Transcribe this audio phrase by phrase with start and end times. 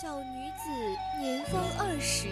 [0.00, 0.70] 小女子
[1.20, 2.28] 年方二十，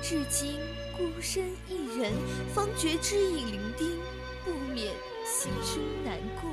[0.00, 0.60] 至今
[0.96, 2.12] 孤身一人，
[2.54, 3.98] 方觉知已伶仃，
[4.44, 4.94] 不免
[5.26, 6.48] 心生难过。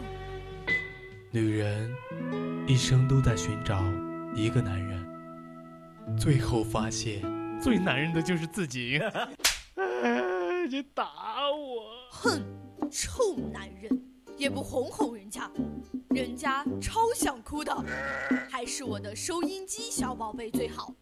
[1.30, 1.96] 女人
[2.68, 3.80] 一生都在寻找
[4.34, 7.22] 一个男人，最后发现
[7.62, 9.00] 最男人的就是自己。
[10.68, 11.06] 你打
[11.52, 12.10] 我！
[12.10, 12.44] 哼，
[12.90, 14.02] 臭男人，
[14.38, 15.50] 也不哄哄人家，
[16.10, 17.74] 人家超想哭的。
[18.50, 20.94] 还是我的收音机小宝贝最好。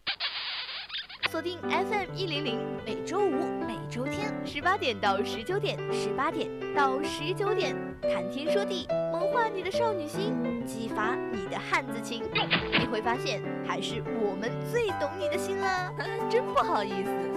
[1.30, 3.30] 锁定 FM 一零零，每周五、
[3.66, 12.22] 每周天十八点到十九点，十八点到十九点，谈天说地，萌化你的少女心，激发你的汉子情。
[12.78, 15.92] 你会发现，还是我们最懂你的心啊！
[16.30, 17.33] 真不好意思。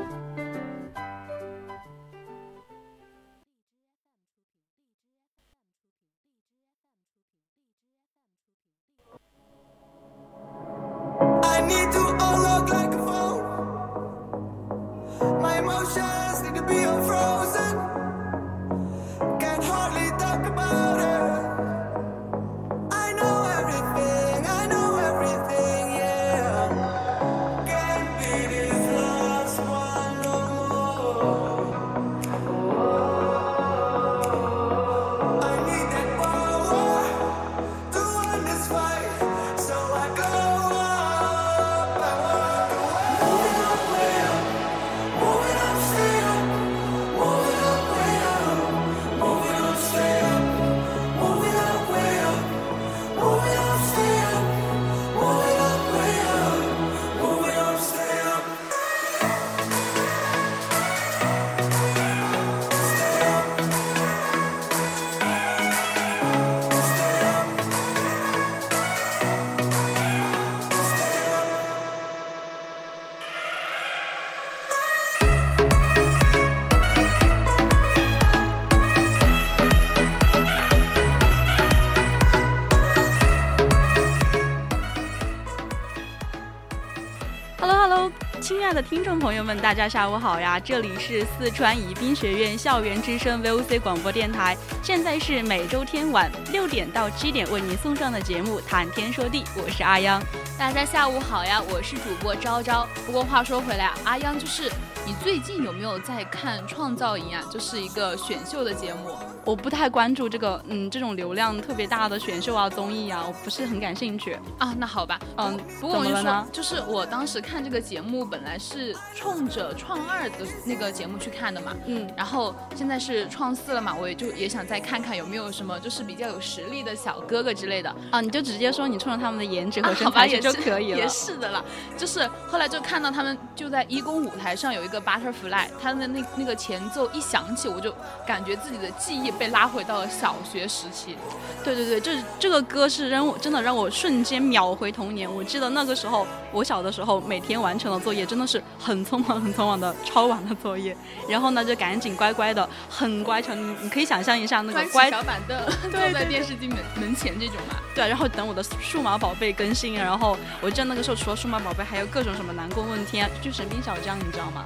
[89.07, 90.59] 众朋友们，大家下午好呀！
[90.59, 100.21] 这里是四川宜宾学院校园之声 VOC 广播电台，现在是每周天晚六点到七点为您送上的节目《谈天说地》，我是阿央。
[100.59, 102.85] 大家下午好呀，我是主播昭昭。
[103.05, 104.69] 不过话说回来啊，阿央就是。
[105.05, 107.41] 你最近有没有在看《创造营》啊？
[107.49, 109.17] 就是一个选秀的节目。
[109.47, 114.75] 我不太关注这个，嗯，这种流量特别大的选秀啊、综艺啊，我不是很感兴趣啊。
[114.77, 128.19] 那好吧，嗯，不过我就说，就是我当时看这个节目，本来是冲着《创二》的那个节目去看的嘛，嗯，然后现在是《创四》了嘛，我也就也想再看看有没有什么就是比较有实力的小哥哥之类的啊。
[128.19, 130.97] 你就直接说你冲着他们的颜值和身材就可以了。
[130.97, 131.63] 也是的啦，
[131.97, 134.97] 就是后来就看到他们就在一公舞台上有一个。
[135.07, 141.15] Butterfly，他的那那个前奏一响起，我就感觉自己的记忆被拉回到了小学时期。
[141.63, 145.31] 对对对，这这个歌是让我真的让我瞬间秒回童年。
[145.31, 150.95] 我记得那个时候，我小的时候每天完成的作业真的是很匆忙很匆忙的抄完了作业，
[151.29, 153.53] 然后呢就赶紧乖乖的很乖巧。
[153.53, 155.57] 你你可以想象一下那个 乖小板凳
[155.91, 157.75] 坐在电视机门门前这种嘛。
[157.93, 164.65] 对，然后等我的数码宝贝更新，然后我记得那个时候除了数码宝贝，还有各种什么南宫问天，就神兵小将，你知道吗？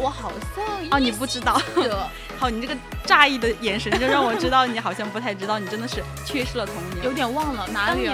[0.00, 1.60] 我好像哦，你不知道，
[2.38, 2.76] 好，你这个
[3.06, 8.08] 诧异的眼神就让我知道你好像不太知道，你真的是缺失了童年，有点忘了哪里。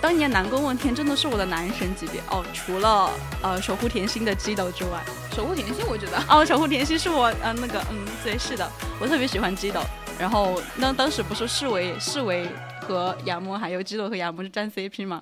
[0.00, 2.20] 当年南宫问天真的是我的男神级别。
[2.30, 3.10] 哦，除了
[3.42, 5.02] 呃守护甜心的基斗之外，
[5.34, 9.80] 守护甜心我觉得哦，守护甜心是我呃那个嗯对是的，我特别喜欢基斗，
[10.18, 12.48] 然后那当时不是视为视为
[12.88, 15.20] 和亚魔还有基斗和亚魔是站 CP 吗？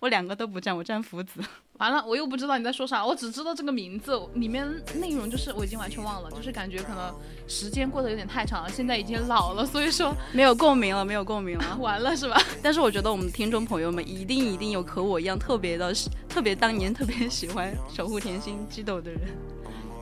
[0.00, 1.40] 我两个都不站，我站福子。
[1.78, 4.66] 完了，我又不知道你在说啥，我只知道这个名字里面
[4.98, 7.14] 内容就是我已经完全忘了，就是感觉可能
[7.46, 12.40] 时间过得有点太长了，现在已经老了，所以说 没有共鸣了，没有共鸣了， 完了是吧？
[12.62, 15.94] 但是我觉得我们听众朋友们一定一定有和我一样特别的，
[16.28, 19.20] 特别当年特别喜欢守护甜心基斗的人。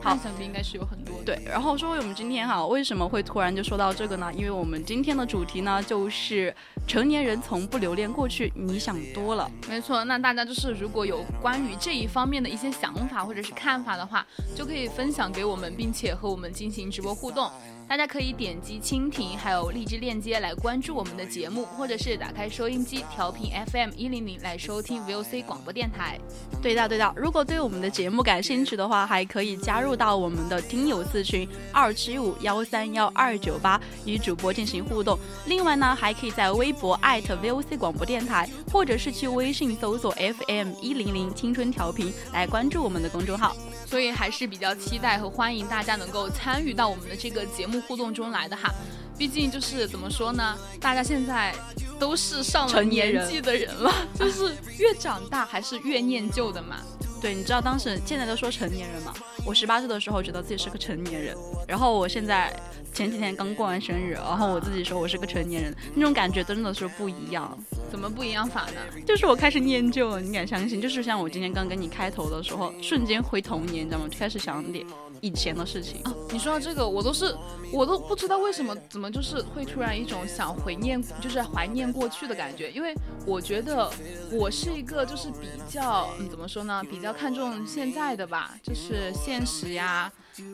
[0.05, 1.41] 好，想必应该是有很多对。
[1.47, 4.31] 然后说回我们今天哈，为什么会突然就说到这个呢？
[4.35, 6.55] 因为我们今天的主题呢，就是
[6.85, 9.49] 成年人从不留恋过去，你想多了。
[9.67, 14.23] 没错，那大家就是如果有关于这一方面的一些想法或者是看法的话，
[14.55, 17.49] 就可以分享给我们，并且和我们进行直播互动。
[17.87, 26.19] 大家可以点击蜻蜓还有荔枝链接来关注我们的节目，或者是打开收音机调频 FM 一零零来收听 VOC 广播电台。
[26.61, 27.13] 对的，对的。
[27.15, 35.17] 如果对我们的节目感兴趣的话，还可以加入到我们的听友四群二七五幺三幺二九八，与主播进行互动。
[35.45, 43.55] 另外呢，还可以在微博 @VOC 广播电台，或者是去微信搜索 FM 一零零青春调频来关注我们的公众号。
[43.85, 48.73] 所以还是比较期待和欢迎大家能够参与到我们的这个节目互动中来的哈。
[49.17, 51.55] 毕竟就是怎么说呢，大家现在
[51.97, 56.77] 都是上了年纪的人了， 就是越长大还是越念旧的嘛。
[57.21, 59.13] 对，你知道当时现在都说成年人嘛？
[59.45, 61.37] 我十八岁的时候觉得自己是个成年人，
[61.67, 62.51] 然后我现在
[62.91, 67.55] 前几天刚过完生日，然后我自己说我是个成年人，那种感觉真的是不一样。
[67.91, 69.01] 怎么不一样法呢？
[69.05, 70.81] 就是我开始念旧了，你敢相信？
[70.81, 74.07] 就是像我今天刚跟你开头的时候，瞬间回童年，你知道吗？
[74.09, 74.83] 就开始想点
[75.21, 76.13] 以前的事情啊。
[76.31, 77.35] 你说到这个，我都是
[77.71, 82.71] 我都不知道为什么，怎么就是会突然一种想回念，就是怀念过去的感觉。
[82.71, 82.93] 因为
[83.25, 83.89] 我觉得
[84.31, 90.11] 我是一个就是比较怎么说呢，比较看重现在的吧，就是现实呀，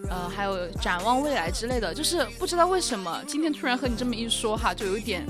[0.10, 1.94] 呃，还有展望未来之类的。
[1.94, 5.26] 就是不知道为什么今天突然和你这么一说哈，就有一点。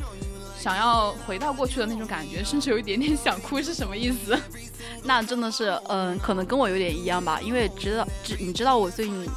[0.61, 4.39] 想要回到过去的那种感觉，甚至有一点点想哭，是什么意思？
[5.03, 9.27] 那真的是，嗯，可能跟我有点一样吧，因为知道，知你知道我最近，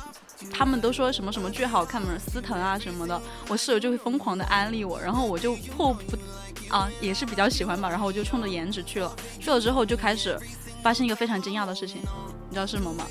[0.52, 3.18] 他们都说什么什么剧好看嘛，司藤啊什么的，
[3.48, 6.14] 我室友就会疯狂的安利我，然后我就迫不，
[6.68, 10.38] 啊，也是比较喜欢吧，然后我就冲着颜值去了，去了之后就开始
[10.82, 12.02] 发现一个非常惊讶的事情，
[12.50, 13.06] 你知道是什么吗？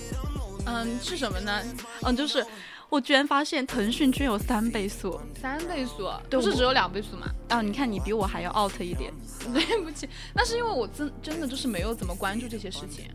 [0.67, 1.61] 嗯，是什么呢？
[2.03, 2.45] 嗯，就是。
[2.93, 7.25] 我居然发现腾讯居然有三倍速，三倍速不是只有两倍速吗？
[7.49, 9.11] 啊，你看你比我还要 out 一点，
[9.51, 13.05] 对不起，那是因为我真真的就是没有怎么关注这些事情，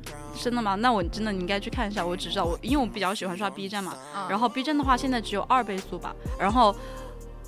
[0.42, 0.74] 真的吗？
[0.74, 3.96] 那我真的你应该去看一下，我只知道我因为我比较喜欢刷 B 站嘛，
[4.28, 6.74] 然后 B 站的话现在只有二倍速吧，然后。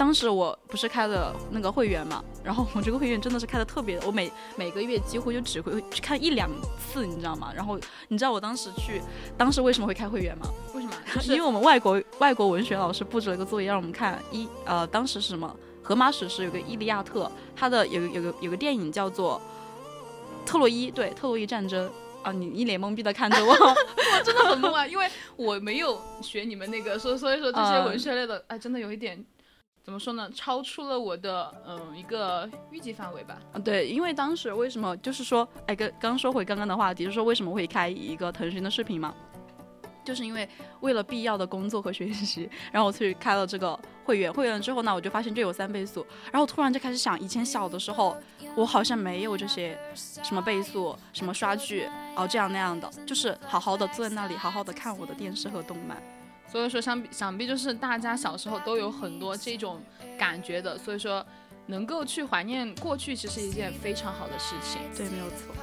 [0.01, 6.49] 当时我不是开了那个会员嘛，然后我这个会员真的是开的特别，我每每个月几乎就只会去看一两
[6.79, 7.53] 次，你知道吗？
[7.55, 9.03] 然后你知道我当时去，
[9.37, 10.47] 当时为什么会开会员吗？
[10.75, 10.95] 为什么？
[11.29, 15.55] 因为我们外国外国文学老师布置了个作业，让我们看一呃，当时是什么？
[15.83, 17.25] 荷马史诗有个《伊利亚特》，
[17.55, 19.39] 它的有有个有个电影叫做
[20.49, 21.91] 《特洛伊》，对，特洛伊战争
[22.23, 25.07] 啊，你一脸懵逼的看着我， 我真的很懵啊，因为
[25.37, 29.23] 我没有学你们那个，所所以说这些文学类的，哎，真的有一点。
[29.83, 30.31] 怎么说呢？
[30.35, 33.39] 超出了我的嗯一个预计范围吧。
[33.55, 39.15] 嗯，对，因为当时为什么就是说，哎，刚刚说回刚刚的话题，就是说为什么会开一个腾讯的视频嘛？
[40.03, 40.49] 就是因为
[40.81, 44.33] 为了必要的工作和学习，然后我去开了这个会员。
[44.33, 48.17] 会员之后呢，我就发现就有三倍速，然后突然就开始想，以前小的时候
[48.57, 56.03] 我好像没有这些什么倍速、什么刷剧，哦这样那样的，就是好好的坐在那里，好好的看我的电视和动漫。
[56.51, 59.81] 所以说，想必想必就是大家小时候都有很多这种
[60.19, 61.25] 感觉的，所以说
[61.67, 64.81] 能够去怀念过去，其实一件非常好的事情。
[64.97, 65.55] 对，没有错。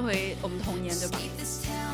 [0.00, 1.18] 说回我们童年，对吧？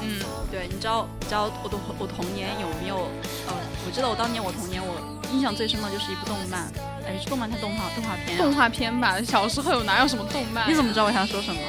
[0.00, 3.10] 嗯，对，你知道，你知道我的我童年有没有？
[3.48, 3.52] 呃，
[3.84, 4.94] 我知道我当年我童年我
[5.32, 6.70] 印象最深的就是一部动漫，
[7.04, 9.20] 哎，是动漫，它动画动画片，动画片吧。
[9.22, 10.70] 小时候有哪有什么动漫？
[10.70, 11.60] 你怎么知道我想说什么？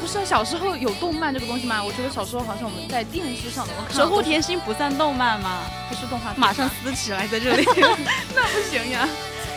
[0.00, 1.80] 不是啊，小时候有动漫这个东西吗？
[1.80, 3.94] 我觉得小时候好像我们在电视上能够看。
[3.94, 5.60] 守护甜心不算动漫吗？
[5.88, 7.64] 不是动画，马上撕起来在这里。
[8.34, 9.06] 那不行呀。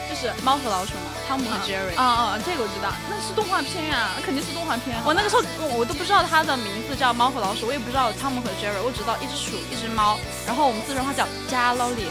[0.08, 1.96] 就是猫和老鼠嘛，汤姆和杰瑞。
[1.96, 4.96] 啊啊，这个我知道，那是动画片呀，那肯定是动画片。
[5.06, 10.18] 我那个时候我我都不知道它的名字叫猫和老鼠，我也不知道汤姆和杰瑞，我只知道一只鼠，一只猫。
[10.46, 12.06] 然后我们四川话叫加老李。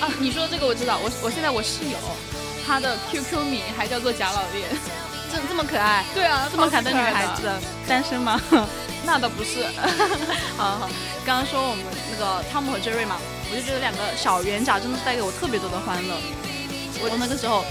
[0.00, 1.98] 啊，你说的这个我知道，我我现在我室友，
[2.66, 4.68] 他的 QQ 名还叫做贾老练，
[5.32, 6.04] 这这么可爱？
[6.14, 7.50] 对啊，这么可爱的女孩子，
[7.86, 8.40] 单身吗？
[9.04, 9.66] 那倒不是。
[10.56, 10.90] 好好，
[11.24, 13.16] 刚刚说我们那个汤姆和杰瑞嘛，
[13.50, 16.14] 我就觉得两个小圆甲真的是带给我特别多的欢乐。
[17.00, 17.64] 我那个时候，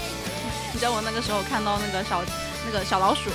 [0.78, 2.22] 你知道我那个时候看到那个小
[2.64, 3.30] 那个小老鼠，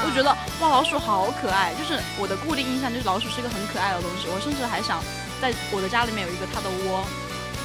[0.00, 1.74] 我就觉得哇，老鼠好可爱。
[1.74, 5.04] 就是我的固定印象就是老鼠是一个很可爱的东西，我甚至还想
[5.38, 7.04] 在我的家里面有一个它的窝。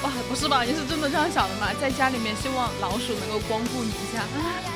[0.04, 0.64] 哇，不是吧？
[0.64, 1.68] 你是真的这样想的吗？
[1.80, 4.24] 在家里面希望老鼠能够光顾你一下，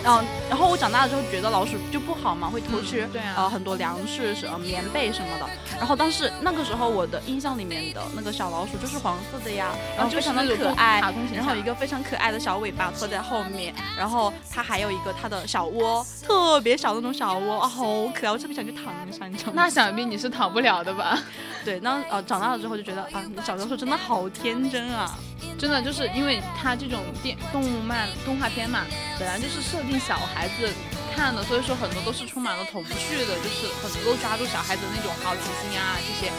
[0.03, 5.50] 然后，然后我长大了之后觉得老鼠就不好嘛，会偷吃呃很多粮食、什么棉被什么的。
[5.79, 11.01] 然后当时那个时候我的印象里面的那个小老鼠就是黄色的呀，然后非常的可爱，
[11.34, 19.63] 然后一个非常可爱的小尾巴拖在后面，然后它还有一个它的小窝，特别小的那种小窝啊，好可爱，我特别想去躺一下，你知道吗？
[19.63, 21.17] 那想必你是躺不了的吧？
[21.65, 25.13] 对，那呃长大了之后就觉得啊，小时候真的好天真啊。
[25.57, 28.86] 真的就是因为它这种电动漫动画片嘛，
[29.17, 30.74] 本来就是设定小孩子
[31.15, 36.31] 看的，所以说很多都是充满了童趣的，就是很能够抓住小孩子的那种好奇心啊这些。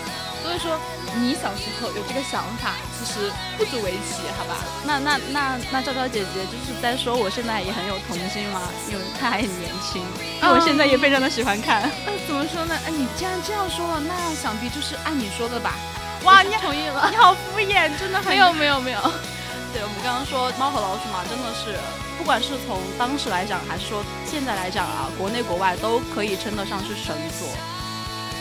[0.43, 0.79] 所以说
[1.19, 4.63] 你小时候有这个想法，其实不足为奇，好吧？
[4.87, 8.63] 那那那那昭昭姐姐就是在说我现在也很有童心吗？
[8.89, 10.03] 因为她还很年轻，
[10.43, 11.91] 因为我现在也非常的喜欢看。
[12.29, 12.79] 怎么说呢？
[12.87, 15.75] 哎，你既然这样说了，那想必就是按你说的吧。
[16.27, 19.01] 哇， 你同意了，你好敷衍，真的很没有没有没有。
[19.73, 21.79] 对我们刚刚说猫和老鼠嘛，真的是
[22.19, 27.47] 不管是从当时来讲，还是说现在来讲啊，国内国外都可以称得上是神作。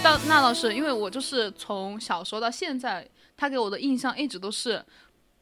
[0.02, 4.84] 但那倒是，因为我就是从小时候到现在，他给我的印象一直都是，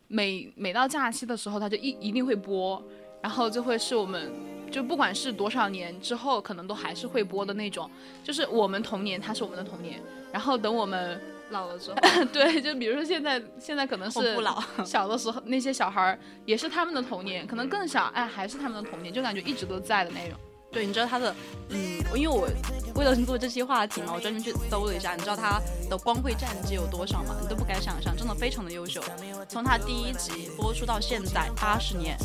[0.09, 2.83] 每每到假期的时候，他就一一定会播，
[3.21, 4.33] 然后就会是我们
[4.69, 7.89] 就不管是多少年之后，可能都还是会播的那种，
[8.21, 10.01] 就是我们童年，它是我们的童年，
[10.33, 11.21] 然后等我们。
[11.53, 11.95] 老了之后，
[12.33, 20.37] 对，就比如说现在，现在可能是不老，小的时候那些小孩儿也是他们的童年，可能更小，哎，还是他们的童年，就感觉一直都在的那种。
[20.73, 21.33] 对，你知道他的，
[21.69, 22.49] 嗯，因为我
[22.95, 27.35] 为了做这期话题嘛，我专门去搜了一下，你知道他的光辉战绩有多少吗？
[27.39, 29.01] 你都不敢想象，真的非常的优秀。
[29.47, 32.17] 从他第一集播出到现在八十年，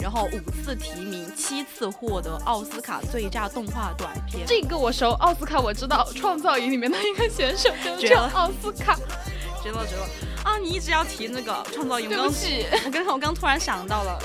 [0.00, 4.46] 然后五次提名，七次获得奥斯卡最佳动画短片。
[4.46, 8.98] 这个我熟，奥斯卡我知道，《创造营》里面的一个选手就叫奥斯卡，
[9.62, 10.06] 绝了绝了
[10.44, 10.58] 啊！
[10.58, 14.18] 你一直要提那个《创造营》，对不起，我刚我刚突然想到了。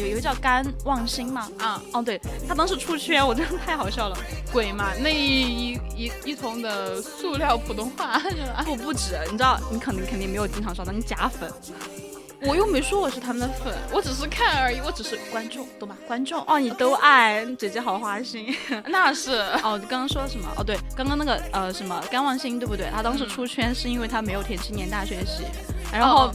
[0.00, 4.16] 有一个叫甘望星嘛，啊，哦，对他当时出圈，我真的太好笑了，
[4.52, 8.18] 鬼嘛，那一一一一通的塑料普通话，
[8.64, 11.50] 不不止，你知道，你肯定肯定没有经常刷到，你假粉，
[12.42, 15.18] 我又没说我是他们的粉， 我只是看而已，我只是。
[15.32, 15.96] 观众，懂吧？
[16.06, 18.54] 观众，哦，你都爱，姐姐好花心，
[18.86, 20.48] 那是，哦，刚刚说什么？
[20.56, 22.88] 哦，对，刚刚那个呃什么甘望星，对不对？
[22.94, 25.44] 他当时出圈是因为他没有填青年大学习，
[25.92, 26.30] 然后。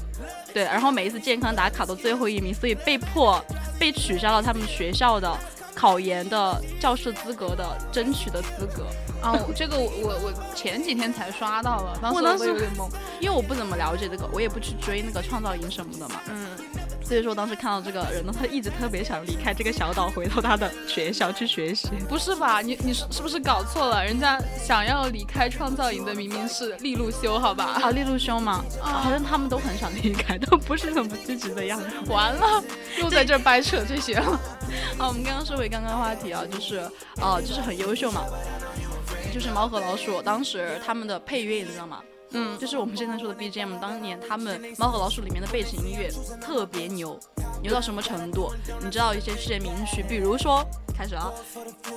[0.53, 3.43] 对，然后每一次健康打卡都最后一名，所以被迫
[3.79, 5.35] 被取消了他们学校的
[5.73, 8.85] 考研的教师资格的争取的资格。
[9.19, 12.87] 啊，这个我我我前几天才刷到了，当时我有点懵，
[13.19, 16.21] 因为我不怎么了解这个，我也不去追那个创造营什么的嘛。
[16.29, 16.45] 嗯。
[17.13, 21.89] 所以说，当时看到这个人呢，他一直特别想离开这个小岛，回到他的学校去学习。
[22.09, 22.59] 不是吧？
[22.59, 24.03] 你你是是不是搞错了？
[24.03, 27.79] 人家想要离开创造营的明明是利路修，好吧？
[27.83, 28.65] 啊，利路修吗？
[28.81, 31.85] 好像他们都很想离开，都不是很不积极的样子。
[32.07, 32.63] 完了，
[32.97, 34.39] 又在这掰扯这些了。
[34.97, 36.77] 好，我们刚刚说回刚刚话题啊，就是
[37.21, 38.23] 啊，就是很优秀嘛，
[39.31, 42.01] 就是猫和老鼠，当时他们的配乐你知道吗？
[42.33, 46.11] 嗯，就是我们现在说的 BGM，当年他们《猫和老鼠》里面的背景音乐
[46.41, 47.17] 特别牛，
[47.61, 48.51] 牛到什么程度？
[48.81, 50.65] 你知道一些世界名曲，比如说
[50.97, 51.31] 开始啊，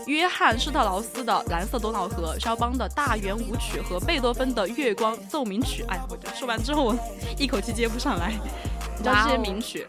[0.06, 5.82] 约翰施特劳斯的《蓝色多瑙河》，肖邦的大圆舞曲和贝多芬的《月光奏鸣曲》。
[5.88, 6.96] 哎，我说完之后我
[7.38, 8.32] 一口气接不上来。
[8.98, 9.86] 你知道这些名曲？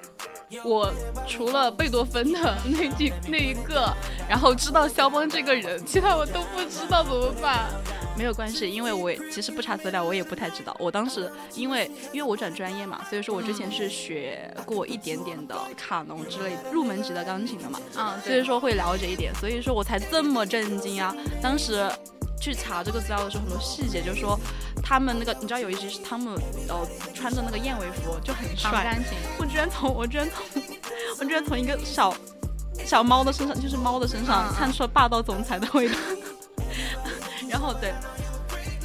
[0.63, 0.89] 我
[1.27, 3.93] 除了贝多芬的那句那一个，
[4.29, 7.69] 然后知道肖邦这个人，其他我都不知道，怎么办？
[8.17, 10.75] 没有关系，因为我其实不查资料，我也不太知道。
[10.79, 21.15] 我当时因为因为我转专业嘛，所以说我之前是学过一点点的卡农之类入门级的钢琴的嘛，啊，所以说会了解一点，所以说我才这么震惊啊！
[21.41, 21.87] 当时
[22.41, 24.37] 去查这个资料的时候，很多细节就是说
[24.81, 26.31] 他们那个，你知道有一集是汤姆
[26.67, 28.99] 呃穿着那个燕尾服就很帅，
[29.37, 30.63] 我居然从我居然从
[31.19, 32.13] 我居然从一个小
[32.83, 35.95] 小猫的身上，就是猫的身上看出了霸道总裁的味道。
[37.49, 37.93] 然后对，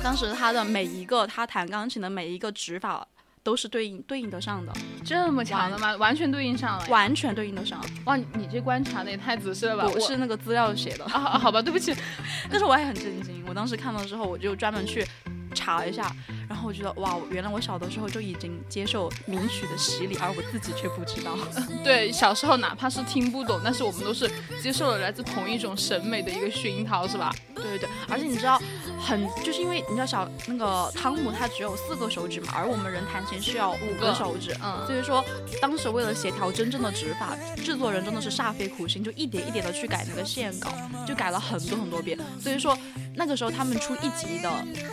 [0.02, 3.06] 当时他的每一个他弹钢琴的每一个指法
[3.42, 4.72] 都是对应对应得上的，
[5.04, 5.94] 这么强的吗？
[5.96, 7.84] 完全对应上了，完全对应得上。
[8.04, 9.86] 哇，你这观察的也太仔细了吧？
[9.86, 11.94] 我是那个资料写的啊，好吧，对不起，
[12.50, 13.44] 但是我也很震惊。
[13.48, 15.06] 我当时看到之后，我就专门去。
[15.54, 16.10] 查一下，
[16.52, 21.34] 然后我觉得哇，原来我小的时候就已经接受名曲的洗礼，而我自己却不知道。
[21.82, 24.30] 对，小时候哪怕是听不懂，但是我们都是
[24.62, 27.34] 接受了来自同一种审美的一个熏陶，是吧？
[27.54, 28.60] 对对对，而且你知道，
[29.00, 35.24] 很就是因为你知道小那个汤姆他只有四个手指嘛，而我们人弹琴是要五个手指，嗯，所以说
[35.58, 40.70] 当时为了协调真正的指法，制作人真的是煞费苦心，就一点一点的去改那个线稿，
[41.06, 42.18] 就改了很多很多遍。
[42.38, 42.76] 所以说
[43.14, 44.50] 那个时候他们出一集的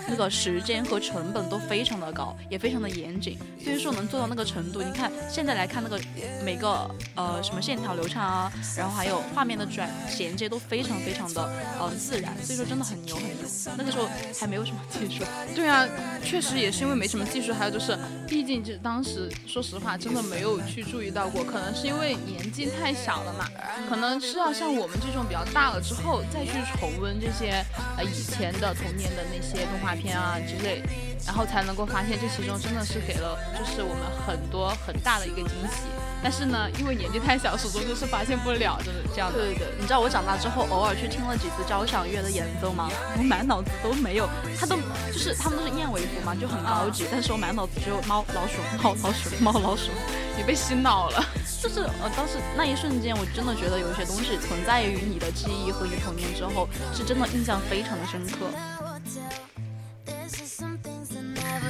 [0.07, 3.37] 那个时间和成本都非常的高，也非常的严谨。
[3.63, 5.99] 所以说能做到那个程度，你看现在来看那个
[6.43, 11.41] 每个呃什么线条流畅啊，然后还有画面的转衔接都非常非常的
[11.79, 13.33] 呃自然，所以说真的很牛很牛。
[13.77, 14.07] 那个时候
[14.39, 15.23] 还没有什么技术，
[15.55, 15.87] 对啊，
[16.23, 23.49] 确实也是因为没什么技术，还有就是，毕竟就当时说实话真的没有去注意到过，可能是因为年纪太小了嘛，
[23.89, 27.63] 可能是要像我们这种比较大了之后再去重温这些
[27.97, 30.81] 呃以前的童年的那些动画片啊之类，
[31.25, 35.83] 然后才能够发现这其中真的是给了就是我们很多很大的一个惊喜。
[36.21, 39.39] 但是呢，因为年纪太小，始终就是发现不了，就是这样的。
[39.39, 42.89] 对对对，你知道我长大之后偶尔去听了几次交响乐的演奏吗？
[43.17, 44.27] 我满脑子都没有，
[44.59, 44.75] 他都
[45.07, 47.05] 就是他们都是燕尾服嘛，就很高级。
[47.09, 49.91] 但是我满脑子只有猫老鼠猫老鼠猫老鼠，
[50.35, 51.23] 你被洗脑了。
[51.61, 58.47] 就是呃，当时那一瞬间，我真的觉得有一些东西存在于你的记忆和你童年之后，是真的印象非常的深刻。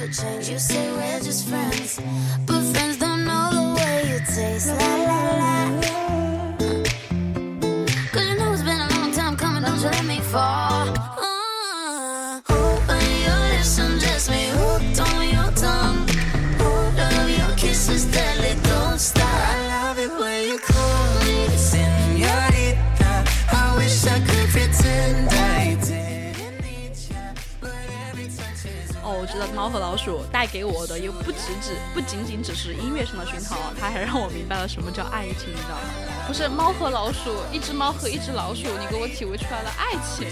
[0.00, 0.48] would change.
[0.48, 2.00] You say we're just friends,
[2.46, 4.68] but friends don't know the way you taste.
[4.68, 5.54] La la la.
[8.12, 10.69] Cause you know it's been a long time coming, don't you let me fall.
[29.60, 36.24] 猫和老鼠带给我的又不只只不仅仅只是音乐上的熏陶，它还让我明白了什么叫爱情，你知道吗？
[36.26, 40.26] 不是猫和老鼠，一只猫和一只老鼠，你给我体会出来了爱情，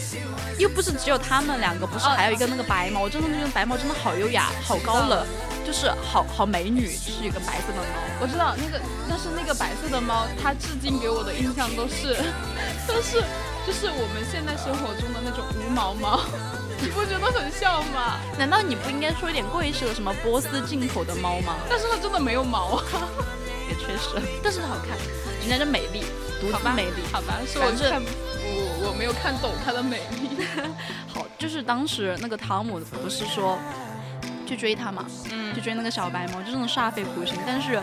[0.56, 5.26] 又不是只有他们两个，不是还有一个那个白猫，我真的觉得白猫真的好优雅，好高冷，
[5.62, 8.00] 就是好好美女，是一个白色的猫。
[8.22, 8.80] 我知道那个，
[9.10, 12.16] 但是那个白色的猫，它至今给我的印象都是，
[12.88, 13.22] 都是
[13.66, 16.18] 就是我们现在生活中的那种无毛猫。
[16.80, 18.18] 你不觉得很像吗？
[18.38, 21.56] 难道你不应该说一点贵式的什么波斯进口的猫吗？
[21.68, 22.84] 但是它真的没有毛啊，
[23.68, 24.96] 也确实，但是好看，
[25.40, 26.04] 人家的美丽，
[26.40, 30.46] 独特美丽，好吧，是我看我我没有看懂它的美丽。
[31.12, 33.58] 好，就是当时那个汤姆不是说
[34.46, 37.34] 去追它嘛，嗯，去追那个小白猫，就真的煞费苦心。
[37.44, 37.80] 但是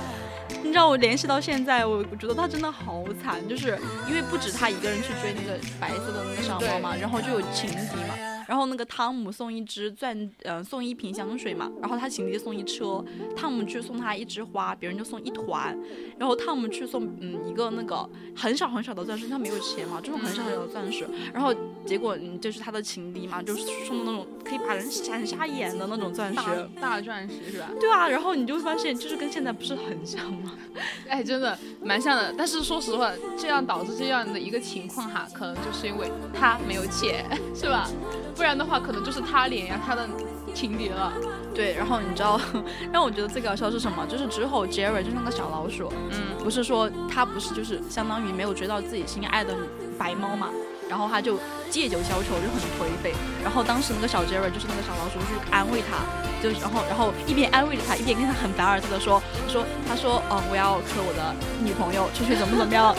[0.63, 8.15] 你知道我联系到现在，我觉得他真的好惨，就是因为不止他一个人去追那个白色的那个小猫嘛，然后就有情敌嘛。
[8.47, 11.71] 然后那个汤姆送一支钻，嗯，送一瓶香水嘛。
[11.81, 13.03] 然后他情敌送一车，
[13.35, 15.77] 汤姆去送他一枝花，别人就送一团。
[16.17, 21.07] 然后汤姆去送，嗯，一个那个很小很小的钻石，他没有钱嘛，就是很小很小的钻石。
[21.33, 21.53] 然后
[21.85, 27.69] 结果，嗯，就是他的情敌嘛，就是送的那种可以把人闪瞎眼的那种钻石，大钻石是吧？
[27.79, 28.07] 对啊。
[28.07, 30.53] 然后你就发现，就是跟现在不是很像吗？
[31.07, 32.33] 哎，真的蛮像的。
[32.37, 37.89] 但是说实话，这样导致这样的一个情况哈，可能就是因为他没有钱， 是吧？
[38.35, 40.07] 不然的话，可能就是他脸呀他的
[40.53, 41.13] 情敌了。
[41.53, 42.39] 对，然后你知道，
[42.91, 44.05] 让我觉得最搞笑是什么？
[44.07, 49.55] 就是之后 Jerry 就是那个小老鼠，嗯，不是说他不是就是相当于没有追到自己心爱的
[49.97, 50.49] 白猫嘛，
[50.89, 53.13] 然后他就借酒消愁，就很颓废。
[53.41, 56.03] 然后当时那个小 Jerry 就是那个小老鼠去安慰他，
[56.43, 62.93] 就然后然后一边安慰着他，一边跟他很凡尔赛的说说他说哦我要和我的女朋友出去怎么怎么样。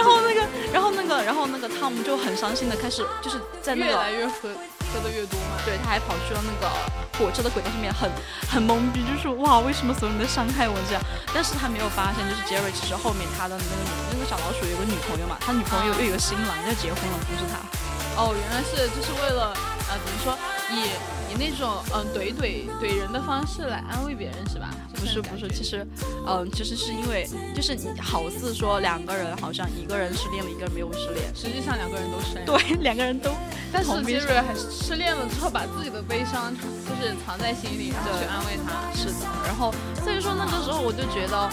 [0.00, 0.40] 然后那个，
[0.72, 4.48] 然后那个，然后那个汤姆就很伤心的开始，就是在那个越来越喝
[4.88, 5.60] 喝的越多嘛。
[5.62, 6.72] 对，他还跑去了那个
[7.18, 8.08] 火车的轨道上面，很
[8.48, 11.02] 很懵逼，就是哇，为什么所有人都伤害我这样？
[11.34, 17.60] 但是他没有发现，就是杰瑞其实后面他的那个女那个小老鼠有个女朋友嘛，他女朋友又有个新郎要结婚了，不是他。
[18.16, 19.52] 哦，原来是就是为了
[19.92, 20.32] 呃，怎么说
[20.72, 20.88] 以
[21.30, 24.68] 以那种嗯怼怼怼人的方式来安慰别人是吧？
[24.94, 25.86] 不是不是，其实，
[26.26, 32.44] 嗯，其实是因为，就是你好似说两个人好像一个人失恋了，一个人没有失恋，实际上两个人都失恋。
[32.44, 33.30] 对，两个人都。
[33.72, 38.92] 但是杰瑞还是失恋了之后，把自己的悲伤就是藏在心里，然后去安慰他。
[38.94, 39.26] 是的。
[39.46, 39.72] 然后
[40.04, 41.48] 所以说那个时候我就觉得，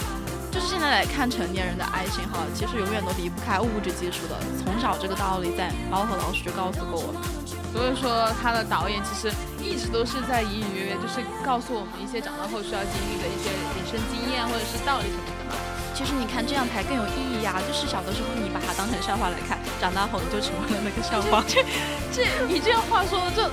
[0.52, 4.36] 就是现在来看成年人的爱情哈，其实永远都离不开物质基础的。
[4.62, 7.22] 从小这个道理在猫和老鼠就告诉过我们。
[7.72, 15.54] 所以说，他的导演其实一直都是在隐隐约约，就是告诉我们一些长大后需要经历的一些人生经验或者是道理什么的嘛。
[15.94, 17.60] 其实你看这样才更有意义呀！
[17.66, 21.42] 就是小的时候你把它当成笑话来看，长大后你就成为了那个笑话。
[21.48, 21.64] 这
[22.14, 23.50] 这你这样话说的，这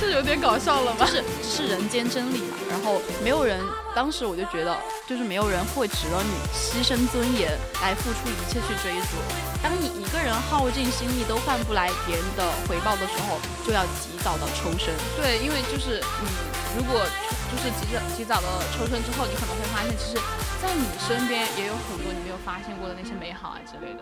[0.00, 1.04] 这有点搞笑了吧？
[1.04, 2.56] 是是人间真理嘛。
[2.70, 3.60] 然后没有人，
[3.92, 9.49] 当时我就觉得，就是没有人会值得你牺牲尊严来付出一切去追逐。
[9.62, 14.94] 当你一个人耗尽心力都换不来别人的回报的时候，就要及早的抽身。
[15.16, 16.28] 对，因为就是你
[16.76, 17.04] 如果
[17.52, 20.18] 就是及早及早的抽身之后，你可能会发现，其实，
[20.62, 24.00] 在你身边也有很多你没有发现过的那些美好啊之类的。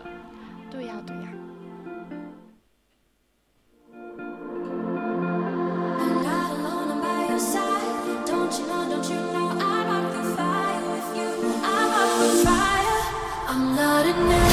[0.70, 1.28] 对呀，对呀。
[13.76, 14.47] 那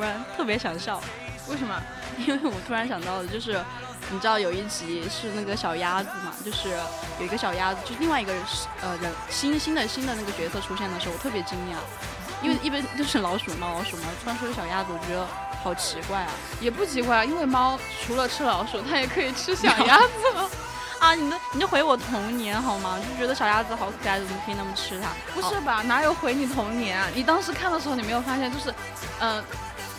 [0.00, 0.98] 突然特别想笑，
[1.46, 1.78] 为什么？
[2.26, 3.62] 因为我突然想到的就是，
[4.10, 6.70] 你知道有一集是那个小鸭子嘛，就是
[7.18, 8.32] 有一个小鸭子，就是另外一个
[8.80, 11.76] 呃人新新的新的那个角色出现的时候，我特别惊讶，
[12.42, 15.26] 因为一般都是老鼠猫老鼠猫，突然说小鸭子，我觉得
[15.62, 16.30] 好奇怪啊，
[16.62, 20.58] 也不奇怪啊，因为猫除了吃老鼠，它也可以吃小鸭子。
[21.00, 22.98] 啊，你的你就回我童年好吗？
[22.98, 25.08] 就觉得小鸭子好可爱，怎么可以那么吃它？
[25.34, 25.82] 不是吧？
[25.82, 27.06] 哪有回你童年啊？
[27.14, 28.74] 你当时看的时候，你没有发现就是，
[29.18, 29.42] 嗯，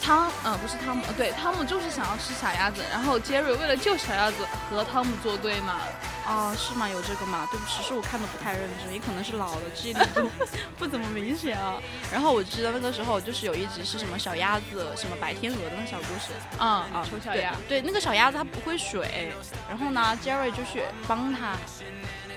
[0.02, 4.38] 汤，嗯，不是汤姆，对，汤姆就是想要吃小鸭子，然后杰瑞为了救小鸭子
[4.70, 5.80] 和汤姆作对嘛。
[6.28, 6.88] 哦，是吗？
[6.88, 7.48] 有这个吗？
[7.52, 10.30] 对不起，是我看的不太认真，也可能是老了，记忆力不
[10.78, 11.82] 不怎么明显啊。
[12.12, 16.32] 然后我记得那个时候就是有一集是什么小鸭子，什么白天鹅的那小故事。
[16.60, 17.56] 嗯啊，丑小鸭。
[17.68, 19.34] 对，那个小鸭子它不会水，
[19.68, 21.58] 然后呢，Jerry 就去帮他，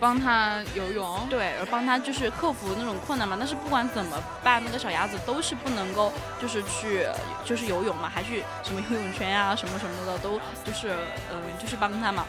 [0.05, 1.27] 帮他游泳。
[1.31, 3.37] 对，帮他就是克服那种困难嘛。
[3.39, 6.13] 但是不管怎么办，那个小鸭子都是不能够
[6.43, 7.07] 就是去
[7.43, 10.95] 就是游泳嘛，还去什么游泳圈啊什么什么的都就是
[11.33, 12.27] 嗯就是帮他嘛。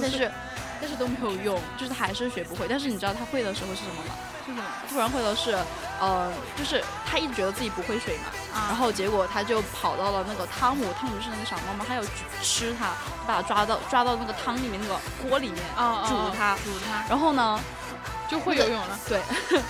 [0.00, 0.30] 但是。
[0.80, 2.66] 但是都没有用，就是他还是学不会。
[2.68, 4.14] 但是你知道他会的时候是什么吗？
[4.46, 4.64] 是什么？
[4.90, 5.56] 突然会的是，
[6.00, 8.24] 呃，就是他一直觉得自己不会水嘛，
[8.68, 12.02] 然后结果他就跑到了那个汤姆，汤姆是那个小猫嘛，他要
[12.42, 12.92] 吃它，
[13.26, 15.62] 把它抓到抓到那个汤里面那个锅里面
[16.06, 17.58] 煮它，煮它，然后呢？
[18.34, 19.20] 就会游泳了， 对，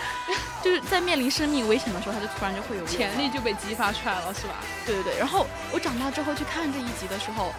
[0.65, 4.55] 就是在面临生命危险的时候，他就突然就会游泳潜力就被激发出来了，是吧？
[4.87, 5.19] 对对对。
[5.19, 7.53] 然后我长大之后去看这一集的时候，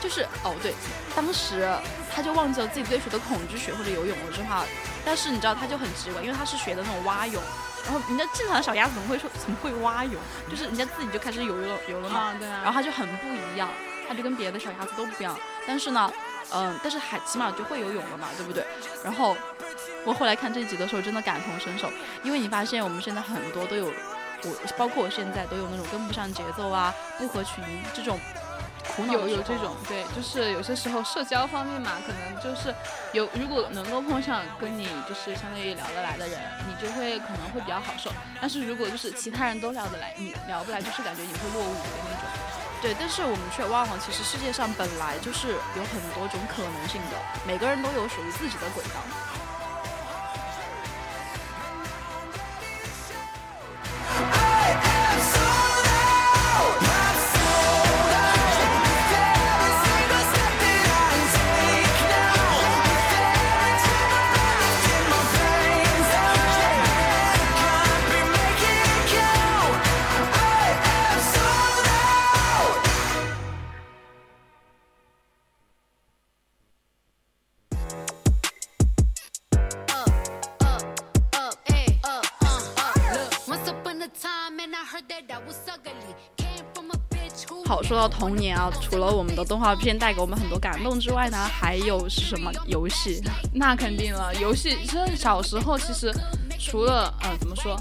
[0.00, 0.72] 就是哦对，
[1.16, 1.68] 当时
[2.14, 4.62] 他就忘记了自己对水的恐惧，学会了游泳了之后，
[5.04, 7.42] 但是你知道他就很奇怪，因为他是学的那种蛙泳，
[7.84, 10.14] 然后人家正常的小鸭子怎么会说怎么会蛙泳？
[10.48, 12.60] 就是人家 自己就开始游了游了嘛，对啊。
[12.62, 13.68] 然后他就很不一样，
[14.08, 16.12] 他就跟别的小鸭子都不一样，但是呢，
[16.54, 18.64] 嗯，但是还起码就会游泳了嘛，对不对？
[19.04, 19.36] 然后。
[20.04, 21.88] 我后来看这集的时候，真的感同身受，
[22.24, 27.62] 因为你发现我们现在很多都有，我包括我现在都有那种跟不上节奏啊、不合群
[27.94, 28.18] 这种
[28.96, 29.12] 苦恼。
[29.12, 32.74] 有有这种，对，就是有些时候社交方面嘛，可能就是
[33.12, 38.10] 有，如果能够碰上跟你就是相当于聊得来的人，你就会可能会比较好受。
[38.40, 42.51] 但是如果就是其他人都聊得来，你聊不来，就是感觉你会落伍的那种。
[42.82, 47.16] 对，但是我们却忘了，其实世界上本来就是有很多种可能性的，
[47.46, 48.98] 每个人都有属于自己的轨道。
[88.12, 93.22] 童年啊，除了我们的动画片带给我们很多感动之外呢，还有是什么游戏？
[93.54, 96.12] 那肯定了，游戏其实小时候其实
[96.58, 97.76] 除了呃怎么说，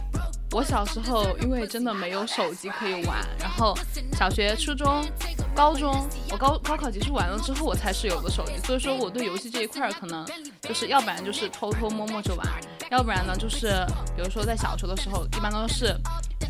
[0.51, 3.77] 我小时候因为真的没有手机可以玩，然后
[4.13, 5.05] 小学、初中、
[5.53, 8.53] 高中，我高高考结束完了之后，我才是有的手机。
[8.65, 10.25] 所以说我对游戏这一块儿可能
[10.61, 12.47] 就是要不然就是偷偷摸摸着玩，
[12.89, 15.95] 要不然呢就是比如说在小时候的时候，一般都是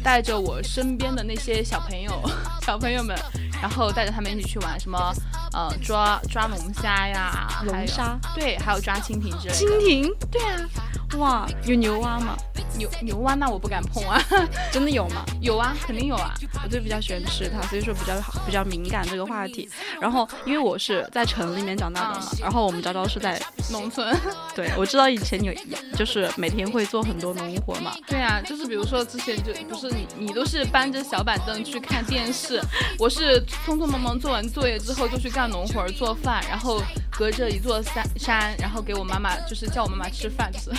[0.03, 2.11] 带着我身边的那些小朋友、
[2.63, 3.15] 小朋友们，
[3.61, 5.13] 然后带着他们一起去玩什么
[5.53, 9.53] 呃抓抓龙虾呀，龙虾对，还有抓蜻蜓之类的。
[9.53, 10.57] 蜻蜓对啊。
[11.17, 12.35] 哇，有牛蛙吗？
[12.77, 14.19] 牛牛蛙那我不敢碰啊，
[14.71, 15.25] 真的有吗？
[15.41, 16.33] 有啊，肯定有啊。
[16.63, 19.69] 我就比较喜欢吃它，所以说比较好，比较敏感这个话题。
[19.99, 23.39] 然后因为我是在城里面长大的嘛，然后我们昭昭是在
[23.71, 24.15] 农村。
[24.55, 25.53] 对，我知道以前有，
[25.97, 27.93] 就是每天会做很多农活嘛。
[28.07, 32.61] 对啊，就是比如说之前就不是你，你都是搬着小板凳去看电视，
[32.97, 40.71] 我是匆匆忙忙做完作业之后就去干农活做饭，然后隔着一座山山，然后给我妈妈就是叫我妈妈吃饭吃。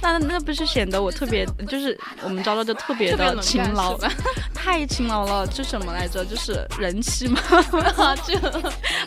[0.00, 3.98] 那那不是显得我特别，就是我们昭昭就特别的勤劳，
[4.54, 5.46] 太勤劳了。
[5.46, 6.24] 这什么来着？
[6.24, 7.40] 就是人气吗？
[8.26, 8.36] 这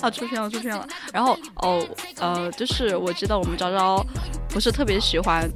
[0.02, 0.88] 啊出片了出片了。
[1.14, 1.86] 然后哦
[2.20, 4.06] 呃，就是我记得我们昭昭
[4.50, 5.50] 不是特别喜欢，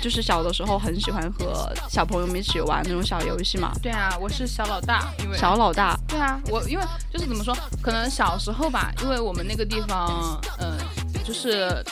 [0.00, 3.72] 就是小的时候很喜欢和小朋友们一起玩那种小游戏嘛。
[3.82, 5.98] 对啊，我是小老大，因为小老大。
[6.08, 10.76] 对啊，我因为就是怎么说，可能小时候吧，因为我们那个地方，嗯，
[11.24, 11.84] 就是。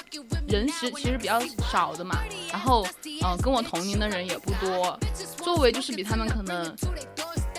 [0.54, 1.40] 人实其实比较
[1.70, 2.16] 少的嘛，
[2.52, 2.86] 然后
[3.24, 4.96] 嗯，跟我同龄的人也不多，
[5.38, 6.72] 作为就是比他们可能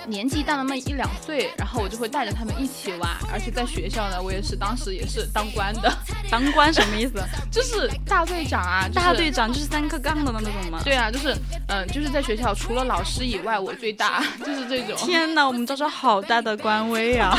[0.08, 5.94] 年纪大那么一两岁，然后我就会带着他们一起玩，而且在学校呢，我也是当时也是当官的，
[6.32, 7.22] 当官什么意思？
[7.52, 10.80] 就是大队长啊，大队长就是三颗杠的那种吗？
[10.84, 11.36] 对啊，就是
[11.68, 14.96] 嗯，就是在学校除了老师以外我最大，就是这种。
[14.96, 17.38] 天哪，我们招招好大的官威啊！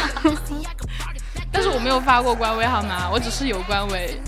[1.50, 3.08] 但是我没有发过官威好吗？
[3.10, 4.20] 我只是有官威。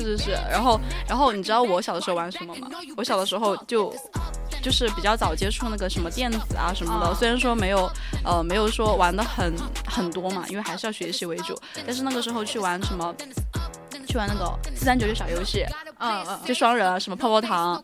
[0.00, 2.68] 是是是，然后然后你知道我小的时候玩什么吗？
[2.96, 3.94] 我小的时候就
[4.62, 7.90] 就是比较早接触那个什么电子啊什么的，虽然说没有
[8.24, 9.54] 呃没有说玩的很
[9.88, 13.14] 很多嘛，因为还是要学习为主，但是那个时候去玩什么
[14.06, 15.64] 去玩那个四三九九小游戏，
[15.98, 17.82] 嗯嗯，就双人什么泡泡糖，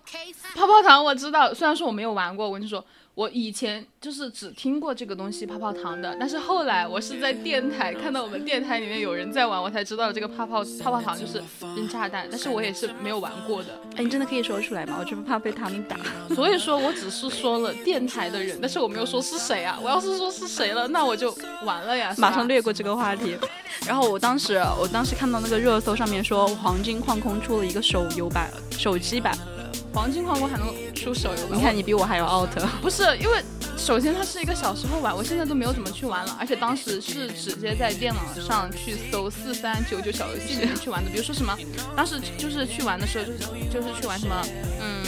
[0.54, 2.84] 泡泡糖我知道，虽然说我没有玩过，我跟你说。
[3.14, 13.78] 我以前就是只听过这个东西泡泡糖的，但是后来我是在电台看到我们电台里面有人在玩，我才知道这个泡泡泡泡糖就是扔炸弹，但是我也是没有玩过的。
[13.96, 14.96] 哎，你真的可以说出来吗？
[14.98, 15.98] 我就不怕被他们打。
[16.34, 19.78] 所以说我只是说了电台的人，但是我没有说是谁啊。
[19.82, 23.36] 我要是说是谁了，那我就完了呀，马上略过这个话题。
[23.86, 29.36] 然后我当时我当时看到那个热搜上面说黄金矿工出了一个手游版、手机版。
[29.92, 31.54] 黄金矿工还能出手游？
[31.54, 32.50] 你看你比我还要 out。
[32.80, 33.42] 不是，因为
[33.76, 36.36] 首先它是一个小时候玩，我现在都没有怎么去玩了。
[36.38, 41.56] 而且当时是直接在电脑上去搜四三九九小游戏里面去玩的，比如说什么，
[41.96, 43.38] 当时就是去玩的时候就是
[43.70, 44.34] 就是去玩什么，
[44.80, 45.02] 嗯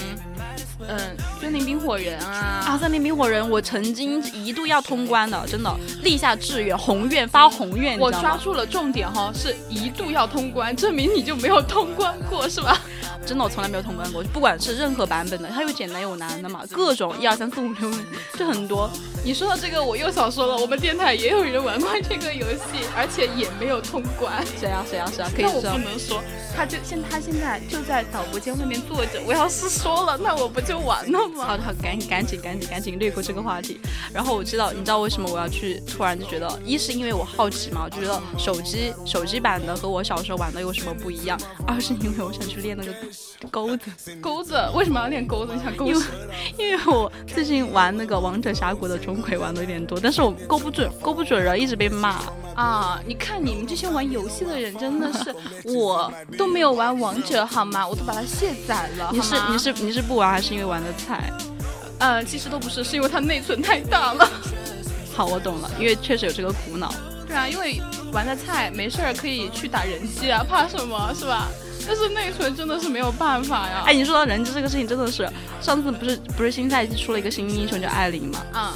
[0.88, 12.80] 嗯，森林冰火人啊啊，森林冰火人，我曾经一度要通关的，真的立下志愿，宏愿发宏愿，我抓住了重点哈，是一度要通关，证明你就没有通关过是吧？
[13.24, 17.90] 真的，我从来没有通关过，不管是任何版本的，它有简单有难的嘛，各种一二三四五六，
[18.38, 18.90] 就很多。
[19.24, 24.44] 你说到这个，我又想说了，我们电台也有人玩过这个游戏，而且也没有通关。
[24.60, 24.84] 谁啊？
[24.86, 25.10] 谁啊？
[25.10, 25.30] 谁啊？
[25.34, 25.62] 可以说。
[25.62, 26.22] 那我不能说，
[26.54, 29.22] 他就现他现在就在导播间外面坐着。
[29.26, 31.44] 我要是说了，那我不就完了吗？
[31.44, 33.80] 好的，好，赶紧，赶紧，赶紧，赶紧略过这个话题。
[34.12, 35.80] 然后我知道，你知道为什么我要去？
[35.86, 42.92] 突然就觉得，一是因为我好奇嘛，我就觉得手机手机版的和我小时候玩的有什么不一样；二是因为我想去练那个
[43.50, 43.90] 钩子。
[44.20, 44.58] 钩子？
[44.74, 45.52] 为什么要练钩子？
[45.54, 46.06] 你想钩子？
[46.58, 52.20] 因为我最近玩那个王者峡谷的钟馗玩的有点多，但是我勾不准，勾不准人，一直被骂
[52.54, 53.00] 啊！
[53.06, 55.34] 你看你们这些玩游戏的人真的是，
[55.64, 57.86] 我都没有玩王者好吗？
[57.86, 59.10] 我都把它卸载了。
[59.12, 61.32] 你是你是你是不玩还是因为玩的菜？
[61.98, 64.28] 呃，其实都不是，是因为它内存太大了。
[65.12, 66.92] 好，我懂了，因为确实有这个苦恼。
[67.26, 67.80] 对啊，因为
[68.12, 71.48] 玩的菜，没事儿可以去打人机啊，怕什么是吧？
[71.86, 73.82] 但是内存真的是没有办法呀！
[73.86, 75.28] 哎，你说到人机这个事情，真的是
[75.60, 78.38] 上次不是不是新赛季出了一个新英雄叫艾琳嘛？
[78.54, 78.72] 嗯，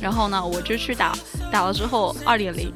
[0.00, 1.12] 然后呢，我就去打，
[1.50, 2.72] 打了之后二点零。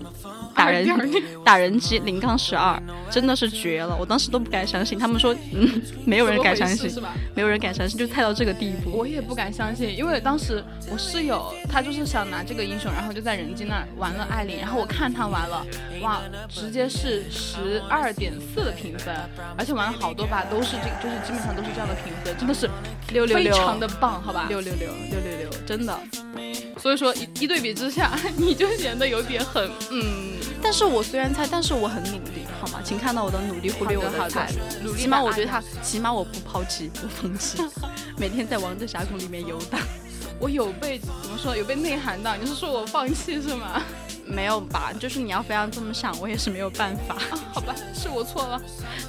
[0.56, 0.88] 打人
[1.44, 4.96] 打人机零杠十二真的是绝了，我当时都不敢相信。
[4.96, 6.88] 他们说，嗯，没有人敢相信，
[7.34, 8.96] 没有人敢相信，就菜到这个地步。
[8.96, 15.66] 我也不敢相信，因为当时我室友他就是想拿这个英雄，然后就在人机那儿玩了艾琳，然后我看他玩了，
[16.02, 19.12] 哇，直接是十二点四的评分，
[19.58, 22.70] 而且玩了好多把都是这，就是基本上都是这样的评分，真的是
[23.12, 24.46] 六六六，非常的棒，好吧？
[24.48, 25.98] 六六六六六六，真的。
[26.84, 30.34] 所以说一一对比之下， 你就显得有点很嗯。
[30.62, 32.80] 但是我虽然菜，但是我很努力，好吗？
[32.84, 34.52] 请看到我的努力，忽略我的菜。
[34.82, 35.00] 努力。
[35.00, 37.56] 起码我觉得他，起码我不抛弃，不放弃，
[38.18, 39.80] 每天在王者峡谷里面游荡。
[40.38, 41.56] 我有被怎么说？
[41.56, 42.36] 有被内涵到？
[42.36, 43.80] 你是说我放弃是吗？
[44.26, 44.92] 没有吧？
[45.00, 47.16] 就是你要非要这么想，我也是没有办法。
[47.50, 48.60] 好吧，是我错了。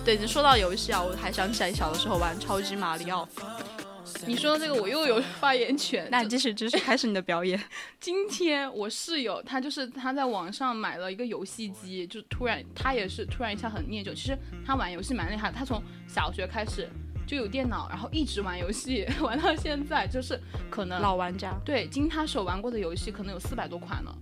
[0.06, 3.28] 对，你说到游戏啊，我还想起来小的时候玩超级马里奥。
[4.26, 7.62] 你说的这个我又有发言权，那继续继续开始你的表演。
[8.00, 14.14] 今天我室友他就是他在网上买了一个游戏机，就突然他也是突然一下很念旧。
[14.14, 16.90] 其实他玩游戏蛮厉害，他从小学开始
[17.28, 21.54] 就有电脑，然后一直玩游戏 玩到现在，就是可能老玩家。
[21.66, 24.16] 对，经他手玩过的游戏可能有四百多款了。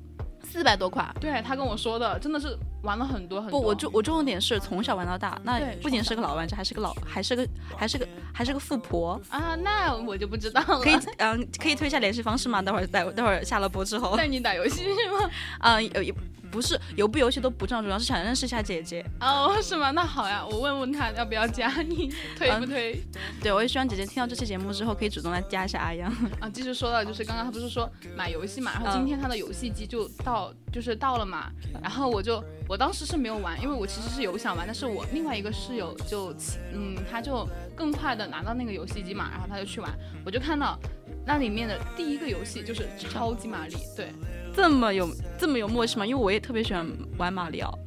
[0.44, 3.60] 四百多款，对他跟我说的，真的是玩了很多很多。
[3.60, 9.56] 不，我重我重点是从小玩到大，那不仅是个老玩家，还是个老，还是个还是个还是个富婆啊！
[9.56, 10.80] 那我就不知道了。
[10.80, 12.62] 可 以，嗯，可以推一下联系方式吗？
[12.62, 15.30] 待会儿待待会儿下了播之后带你打游戏是吗？
[15.60, 16.14] 嗯， 有。
[16.54, 19.90] 不是游不游戏都不重要，主要是想认识一下姐姐哦，是吗？
[19.90, 23.02] 那好呀，我问问他要不要加你，推不推？
[23.42, 26.48] 对，我也希望姐姐听到这期节目之后可以主动来加一下阿阳 啊。
[26.48, 36.32] 继续说到就是刚刚他不是说买游戏嘛，然后今天他的游戏机就到就是到了嘛，然后我就我当时是没有玩，因为我其实是有想玩，但是我另外一个室友就
[36.72, 39.92] 嗯他就更快的拿到那个游戏机嘛，然后他就去玩，
[40.24, 40.78] 我就看到
[41.26, 44.08] 那里面的第一个游戏就是超级玛丽，对。
[44.56, 45.10] 这么有
[45.40, 46.06] 这么有默契吗？
[46.06, 47.78] 因为我也特别喜欢玩马里奥。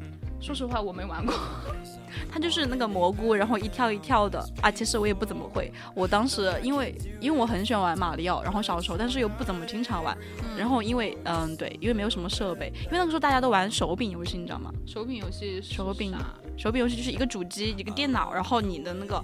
[0.41, 1.35] 说实话，我没玩过。
[2.31, 4.71] 它就是那个蘑菇，然后一跳一跳的啊。
[4.71, 5.73] 其实我也不怎么会。
[5.95, 10.17] 我当时因为因为我很喜欢玩马里奥，然后小时候，但是又不怎么经常玩。
[10.57, 12.73] 然后因为嗯对，因为没有什么设备。
[12.87, 14.73] 因为那个时候大家都玩手柄游戏，你知道吗？
[14.87, 16.15] 手柄游戏，手柄
[16.57, 19.23] 手柄游戏就是一个主机一个电脑，然后你的那个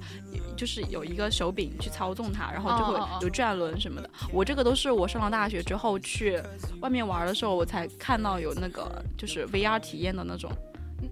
[0.57, 4.11] 就是有一个手柄去操纵它，然后就会有转轮什么的。
[4.31, 6.39] 我这个都是我上了大学之后去
[6.81, 10.51] 外面玩的时候，我才看到有那个就是 VR 体验的那种。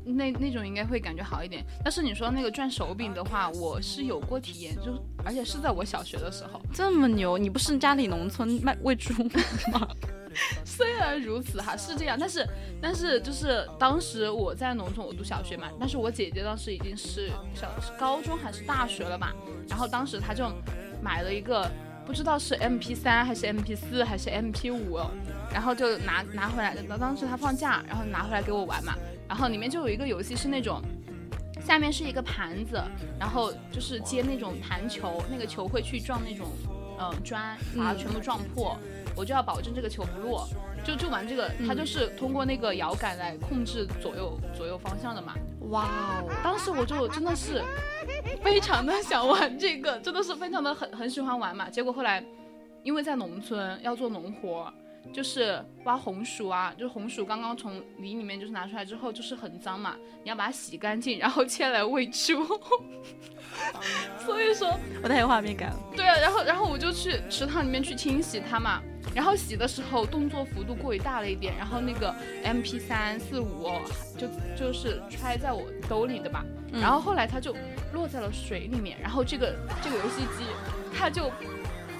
[0.04, 1.64] 那那种应该会感觉好一点。
[1.84, 4.92] 但是你说那个转手柄的话，我是有过体验，就
[5.24, 6.60] 而且是在我小学的时候。
[6.72, 7.36] 这么牛？
[7.38, 9.12] 你不是家里农村卖喂猪
[9.72, 9.86] 吗？
[10.64, 12.46] 虽然如此哈，是这样，但是
[12.80, 19.32] 但是就是当时我在农村，我读小学嘛，但是我姐姐当时已经是小高中还是大学了嘛，
[19.68, 20.48] 然后当时她就
[21.02, 21.68] 买了一个
[22.06, 25.00] 不知道是 M P 三还是 M P 四还是 M P 五，
[25.52, 28.94] 然后就拿拿回来，当时她放假，然后拿回来给我玩嘛，
[29.30, 30.82] 然后里面就有一个游戏是那种。
[31.62, 32.82] 下面是一个盘子，
[33.18, 36.46] 然后就是接那种弹球，那个球会去撞那种
[36.98, 38.76] 嗯砖，把它全部撞破。
[39.14, 40.48] 我就要保证这个球不落，
[40.82, 45.34] 就就玩这个，它就是通过那个摇杆来控制左右左右方向的嘛。
[45.68, 46.32] 哇哦！
[46.42, 47.62] 当时我就真的是
[48.42, 51.68] 非常的想玩这个，真的是非常的很很喜欢玩嘛。
[51.68, 52.24] 结果后来
[52.82, 54.72] 因为在农村要做农活。
[55.12, 62.44] 就是挖红薯啊，就是红薯刚刚从泥里面就是拿出来之后，就是很脏嘛，你要把它洗干净，然后切来喂猪。
[64.24, 65.76] 所以说，我太有画面感了。
[65.96, 68.80] 对啊，然后然后我就去池塘里面去清洗它嘛，
[69.14, 73.68] 然后洗的时候动作幅度过于大了一点，然后那个 M P 三四五
[74.16, 77.54] 就就是揣在我兜里的吧，然后后来它就
[77.92, 80.44] 落在了水里面，然后这个这个游戏机
[80.96, 81.30] 它就。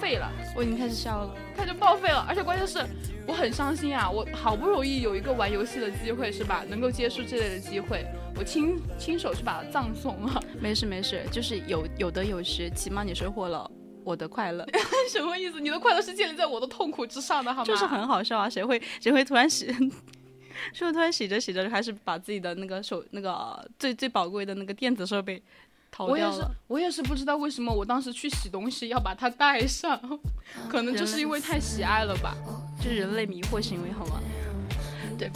[0.01, 2.83] 废了，我已经开始笑了，它就报废了，而且关键是
[3.27, 4.09] 我很伤心啊！
[4.09, 6.65] 我好不容易有一个玩游戏的机会，是吧？
[6.67, 8.03] 能够接触这类的机会，
[8.35, 10.43] 我亲亲手去把它葬送了。
[10.59, 13.69] 没事没事，就是有有得有失，起码你收获了
[14.03, 14.65] 我的快乐。
[15.07, 15.61] 什么意思？
[15.61, 17.65] 你的快乐是建立在我的痛苦之上的，好吗？
[17.65, 18.49] 就是很好笑啊！
[18.49, 19.71] 谁会谁会突然洗？
[20.73, 25.41] 是不是突然洗着洗着就开始把自己的那个手那个最最宝贵的那个电子设备？
[25.99, 29.99] 我也是，我也是不知道为什么我当时去洗东西要把它带上，
[30.69, 32.35] 可能就是因为太喜爱了吧，
[32.83, 34.19] 就人类迷惑行为，好吗？
[35.17, 35.29] 对，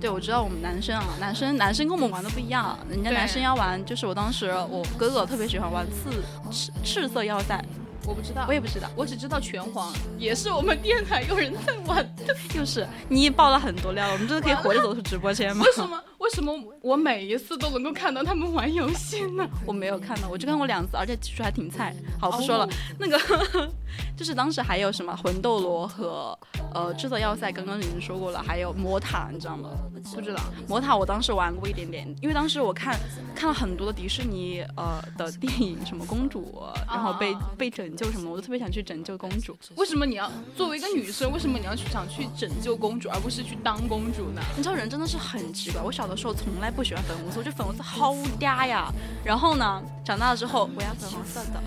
[0.00, 7.62] 对，我知道我们男生啊，男生男生跟我们玩的不一样，人家男生要玩，就是我当时我哥哥特别喜欢玩刺赤赤色腰带。
[8.06, 12.08] 我不知道，我也不知道，我只知道拳皇 也是我们电台有人在玩，
[12.54, 15.64] 又是你爆了很多料，我们真的可以活着走出直播间 吗？
[15.66, 16.00] 为什么？
[16.26, 19.48] 为什么我每一次都能够看到他们玩游戏呢？
[19.64, 21.94] 我没有看到，我就看过两次，而且技术还挺菜。
[22.20, 22.68] 好，不说了。
[22.98, 23.16] 那个
[24.18, 26.36] 就是当时还有什么魂斗罗和
[26.74, 29.70] 呃制作要塞，刚刚已经说过了，还有魔塔，你知道吗？
[30.16, 30.42] 不知道。
[30.68, 32.98] 魔塔我当时玩过一点点，因为当时我看
[33.32, 39.56] 看了很多的迪士尼呃的电影，什么公主，然后被被拯救什么，我都特别想去拯救公主。
[39.76, 44.42] 为什么你要作为一个女生，为什么你要去想去拯救公主，而不是去当公主呢？
[44.56, 46.15] 你知道人真的是很奇怪，我小的。
[46.16, 48.92] 时候从来不喜欢粉红色，我觉得粉红色好嗲呀。
[49.24, 51.60] 然后呢，长大了之后我要粉红色的。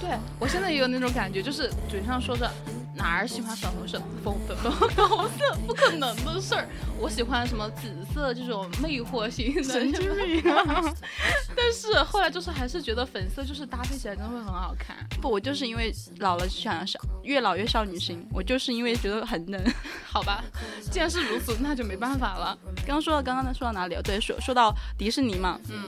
[0.00, 2.50] 对我现在也有那种感觉，就是嘴上说着
[2.98, 6.68] 哪儿喜欢粉红色，粉粉粉粉红色不可能的事儿。
[6.98, 10.42] 我喜欢什么紫色这种魅惑型的，神经病。
[11.56, 14.96] 但是后来就是还是觉得粉色就是搭配起来真的会很好看。
[15.22, 19.64] 不，我就是因为老了想少越老越少女心，我就是因为觉得很嫩。
[20.04, 20.42] 好吧，
[20.90, 22.58] 既然是如此，那就没办法了。
[22.78, 24.02] 刚刚说到刚刚说到哪里了？
[24.02, 25.58] 对，说说到迪士尼嘛。
[25.68, 25.84] 嗯。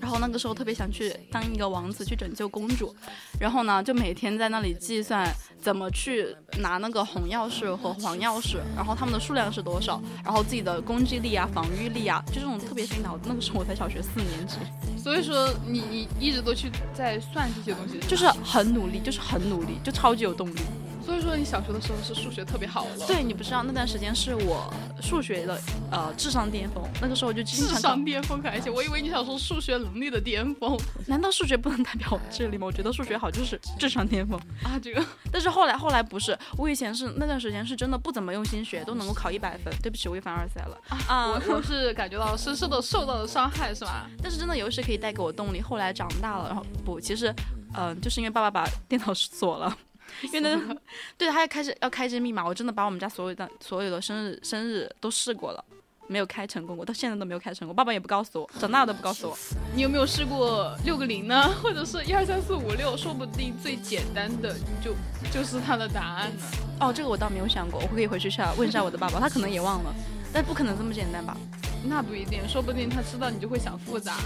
[0.00, 2.92] 然后那个时候特别想去当一个王子去拯救公主，
[3.38, 13.24] 然后呢就每天在那里计算怎么去拿那个红钥匙和黄钥匙，然后他们的数量是多少，然后自己的攻击力啊、防御力啊，就这种特别费脑子。
[13.26, 14.56] 那个时候我才小学四年级，
[14.96, 20.60] 所以说你你一直都去在算这些东西，就是很努力，就是很努力，就超级有动力。
[21.04, 23.06] 所以说你小学的时候是数学特别好了。
[23.06, 30.78] 对你不知道那段时间是我数学的呃智商巅峰，那个时候就经常智商巅峰可还行，我以为你想说数学能力的巅峰。
[31.06, 32.66] 难道数学不能代表智力吗？
[32.66, 35.04] 我觉得数学好就是智商巅峰 啊这个。
[35.30, 39.72] 但是后来后来不是，我以前是那段时间是真的不怎么用心学，都能够考一百分。
[39.82, 40.78] 对不起，我又凡尔赛了
[41.08, 41.28] 啊！
[41.28, 44.08] 我 我是感觉到深深的受到了伤害是吧？
[44.22, 45.60] 但是真的游戏可以带给我动力。
[45.60, 47.34] 后来长大了，然后不，其实
[47.74, 49.76] 嗯，就是因为爸爸把电脑锁了。
[50.22, 50.76] 因为那，
[51.16, 55.64] 对，他要开始要开这密码，我真的把我们家所有的所有的生日生日都试过了，
[56.06, 57.74] 没有开成功过，到现在都没有开成功。
[57.74, 59.38] 爸爸也不告诉我，长大都不告诉我。
[59.74, 61.48] 你有没有试过六个零呢？
[61.62, 62.96] 或者是一二三四五六？
[62.96, 64.94] 说不定最简单的就
[65.32, 66.44] 就是他的答案呢。
[66.80, 69.94] 哦，这个我倒没有想过，我可以回去下问一下我的爸爸，他可能也忘了。
[70.34, 71.36] 但不可能这么简单吧？
[71.84, 74.16] 那不一定，说不定他知道你就会想复杂，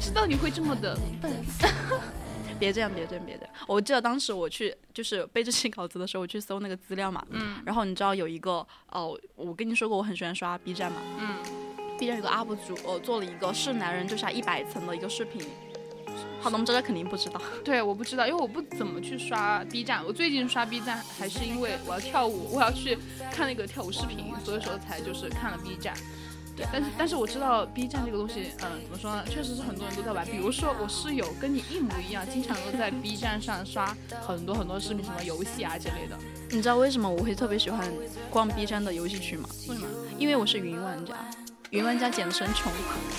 [0.00, 1.32] 知道你会这么的笨。
[2.58, 3.54] 别这样，别这样，别这样！
[3.66, 11.36] 我记得当时我去就是背这期稿子的时候，我去搜那个资料嘛，嗯，然后你知道有一个哦，我跟你说过我很喜欢刷 B 站嘛，嗯
[11.98, 15.42] ，B 站有个 UP 主呃做了一个是男人就下一百层的一个视频，
[16.40, 22.98] 好的，我们大家肯定不知道，对，我不知道，因为我不怎么去刷 B 站，我最近刷 B 站还是因为我要跳舞，我要去
[23.32, 25.94] 看那个跳舞视频，所以说才就是看了 B 站。
[26.72, 29.24] 但是但是我知道 B 站这个东西，嗯，怎么说呢？
[29.28, 30.26] 确实是很多人都在玩。
[30.26, 33.96] 比如说我室友跟你一模一样，经常都在 B 站上刷
[34.26, 36.18] 很多很多视频，什么游戏啊之类的。
[36.50, 37.88] 你知道为什么我会特别喜欢
[38.30, 39.48] 逛 B 站的游戏区吗？
[39.68, 39.88] 为什么？
[40.18, 41.14] 因为我是云玩家。
[41.70, 42.72] 云玩家简称穷，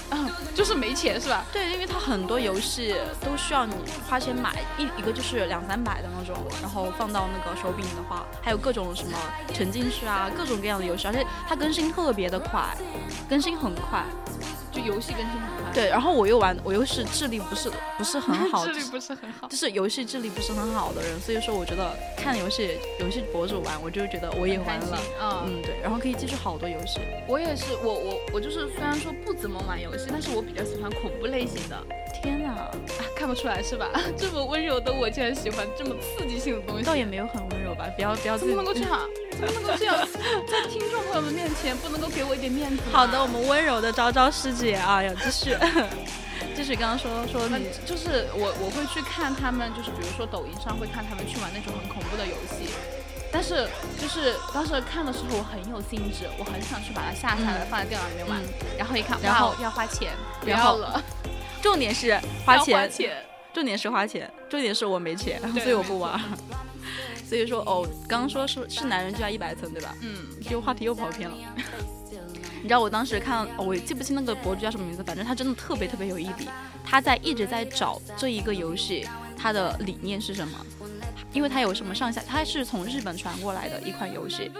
[0.09, 1.45] 啊，就是没钱是吧？
[1.53, 3.75] 对，因为它很多游戏都需要你
[4.09, 9.15] 花钱买，一一个就是两三百的那种，然后放到那个手柄的话，还有各种什么
[9.53, 12.75] 沉浸式啊，各种各样的游戏，而且它更新特别的快，
[13.29, 14.03] 更新很快。
[14.79, 24.99] 就游戏更新很快，对，然后我又玩，我又是智力不是不是很好， 智力不是很好，就是游戏智力不是很好的人，所以说我觉得看游戏游戏博主玩，我就觉得我也玩了，
[25.45, 26.99] 嗯，对，然后可以接触好多游戏。
[27.27, 31.77] 我也是，我我我就是虽然说不怎么玩游戏，但是我比较喜欢恐怖类型的。
[32.21, 32.69] 天哪，
[33.15, 33.89] 看不出来是吧？
[34.17, 37.85] 这么温柔的我竟然喜欢这么刺激性的东西，倒也没有很温柔吧？
[37.95, 38.99] 不要不要，怎么能够这样？
[39.39, 39.95] 怎么能够这样？
[40.51, 42.83] 在听众朋友们面前不能够给我一点面子？
[42.91, 45.55] 好的，我们温柔的昭昭师姐啊，要继续，
[46.55, 52.69] 继续刚刚说说你，就是我我会去看他们，就是比如说抖音上会看他们去玩那种很恐怖的游戏，
[53.31, 53.67] 但是
[54.01, 58.39] 就是当时看的时候我很有兴致，我很想去把它下下来放在电脑里面玩，
[58.77, 60.11] 然后一看，然后要花钱，
[60.41, 61.01] 不要了。
[61.61, 62.89] 重点是花钱，
[63.53, 66.19] 重点是花钱，重点是我没钱，所以我不玩。
[67.27, 69.93] 所以说哦，刚刚说是是男人就要一百层对吧？
[70.01, 71.35] 嗯，就话题又跑偏了。
[72.61, 76.47] 你知道我当时看，我记不清那个博主叫什么名字，反正他真的特别特别有毅力，
[76.83, 79.07] 他在一直在找这一个游戏
[79.37, 80.65] 他的理念是什么，
[81.31, 84.51] 因为他有什么上下，他是从日本传过来的一款游戏。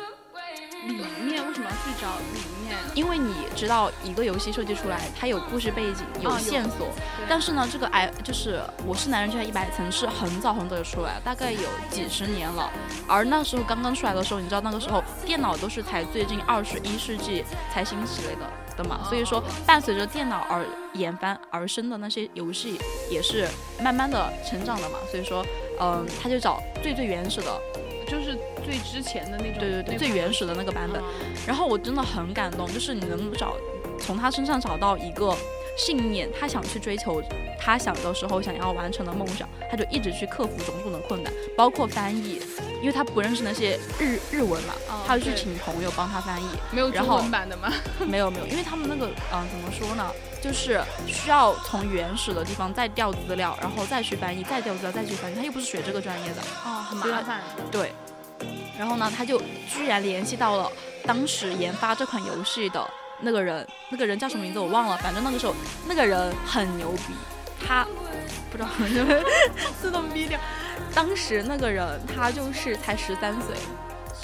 [0.88, 2.76] 理念为什么要去找里面？
[2.96, 6.88] 因为你知道一个游戏设计出来，它有故事背景，有线索。
[7.28, 12.70] 但是呢，这个哎就是我是男人就要一百层是很早很早就出来了，大概有几十年了。
[13.08, 19.02] 而那时候刚刚出来的时候，你知道那个时候电脑都是才最近二十一世纪才兴起来的的嘛。
[19.08, 23.48] 所以说，伴随着电脑而研发而生的那些游戏也是
[23.82, 24.98] 慢慢的成长的嘛。
[25.12, 25.46] 所以说，
[25.80, 27.62] 嗯，他就找最最原始的。
[28.10, 31.02] 就是最之前的那种，对对对，最原始的那个版本。
[31.46, 33.56] 然后我真的很感动，就是你能找
[34.00, 35.36] 从他身上找到一个
[35.80, 37.24] 信念，他想去追求
[37.58, 42.42] 他小的时候想要完成的梦想，他就一直去克服种种的困难，包括翻译，
[42.82, 44.74] 因为他不认识那些日日文嘛，
[45.08, 46.46] 他就去请朋友帮他翻译。
[46.72, 47.72] 没有中文版的吗？
[48.06, 50.12] 没有没有，因为他们那个嗯怎么说呢，
[50.42, 57.42] 就是需要从原始的地方再调资料，然后再去翻译，再调资料再去翻译，他又不是学这个专业的，哦，很麻烦。
[57.72, 57.94] 对。
[58.78, 60.72] 然后呢，他就居然联系到了
[61.06, 62.90] 当时研发这款游戏的
[63.22, 65.54] 那个人，那个人叫什么名字我忘了，反正那个时候
[65.88, 67.14] 那个人很牛逼，
[67.66, 67.86] 他
[68.52, 69.24] 不知道什么
[69.82, 70.40] 自动逼掉。
[70.94, 73.56] 当时那个人他就是才十三岁，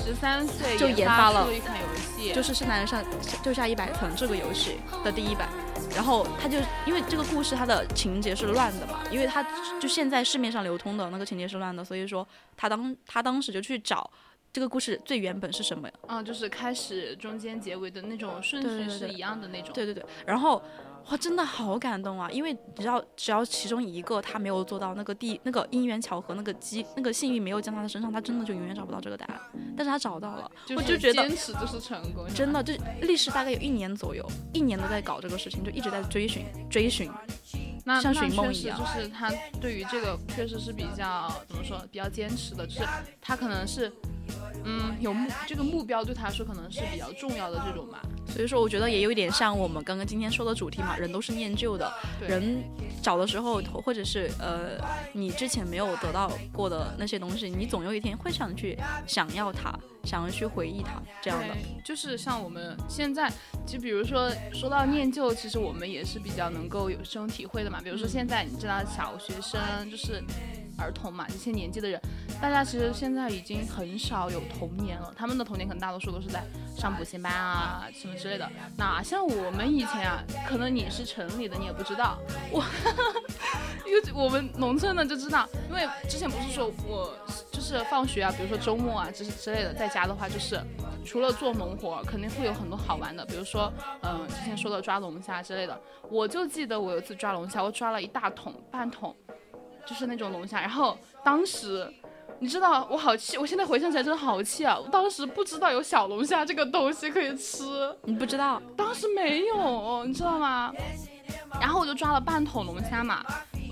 [0.03, 3.03] 十三岁就研发了一款游戏，就是《圣诞人上
[3.43, 5.49] 就下一百层》这个游戏的第一版。
[5.93, 9.41] 然后他就因为这个故事它的情节是乱的嘛，因为他
[9.79, 12.27] 就现在市面上流通的那个情节是乱的，所以说
[12.57, 14.09] 他当他当时就去找
[14.56, 15.93] 这个故事最原本是什么呀？
[16.08, 19.74] 嗯，就是开始、中间、结尾的那种顺序是一样的那种。
[19.74, 20.64] 对对对，然后。
[21.12, 22.28] 哇，真的好感动啊！
[22.32, 29.39] 因为只要只要其中一个他没有做到那个地那个因缘巧合那个机那个幸运没有降到他的身上，他真的就永远找不到这个答案。
[29.78, 32.26] 但是他找到了，我就觉得坚持就是成功。
[32.34, 37.08] 真的，就历时大概有一年左右，一年都在搞这个事情，就一直在追寻追寻，
[38.01, 38.76] 像寻梦一样。
[38.80, 39.32] 就是他
[39.62, 42.80] 对于这个确实是比较怎么说，比较坚持的，就是
[43.22, 43.91] 他可能是。
[44.64, 51.91] 嗯，有目这个目标对他来说可能是比较重要的这种吧，所以说我觉得也有一点像我们刚刚今天说的主题嘛，人都是念旧的，
[52.22, 52.64] 人
[53.01, 54.78] 找的时候或者是呃
[55.14, 61.56] 你之前没有得到过的那些东西，你总有一天会想去想要它，想要去回忆它这样的。
[61.84, 63.32] 就是像我们现在，
[63.66, 67.80] 就比如说说到念旧，其实我们也是比较能够有这种体会的嘛。
[67.84, 70.24] 比如说现在你知道小学生就是。
[70.78, 71.99] 儿童嘛，这些年纪的人，
[72.41, 75.13] 大家其实现在已经很少有童年了。
[75.15, 76.43] 他们的童年可能大多数都是在
[76.78, 78.49] 上补习班啊什么之类的。
[78.78, 82.17] 哪像 我们以前啊，可能你是城里的，你也不知道。
[82.51, 82.63] 我，
[83.86, 87.15] 因为我们农村的就知道，因为之前不是说我
[87.51, 90.59] 就是放学啊，比如说周末啊，这是之类的，在家的话就是
[91.05, 93.71] 除了做农活，肯定会有很多好玩的，比如说
[94.01, 95.80] 嗯之前说的抓龙虾之类的。
[96.09, 99.15] 我就记得我有一次抓龙虾，我抓了一大桶半桶。
[99.86, 101.88] 就是那种龙虾，然后当时，
[102.39, 104.77] 你知道我好气，我现在回想起来真的好气啊！
[104.77, 107.63] 我当时不知道有小龙虾这个东西可以吃，
[108.03, 108.61] 你不知道？
[108.75, 110.73] 当时没有，你知道吗？
[111.59, 113.23] 然后我就抓了半桶龙虾嘛，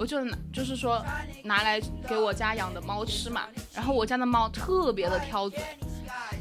[0.04, 0.18] 我就，
[0.51, 1.01] 就是说
[1.45, 3.43] 拿来给我家养的猫吃嘛。
[3.74, 5.64] 然后我家的猫特别的挑嘴，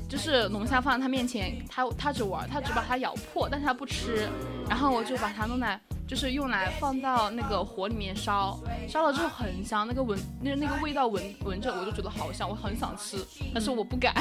[0.09, 4.29] 就是龙虾放在它面前，它它只玩，它只把它咬破，但是它不吃。
[4.69, 5.81] 然后我就把它弄来。
[6.05, 13.17] 就是用来放到那个火里面烧，烧了之后很香，那个闻那那个味道闻闻着我就觉得好香，我很想吃，
[13.55, 14.13] 但是我不敢。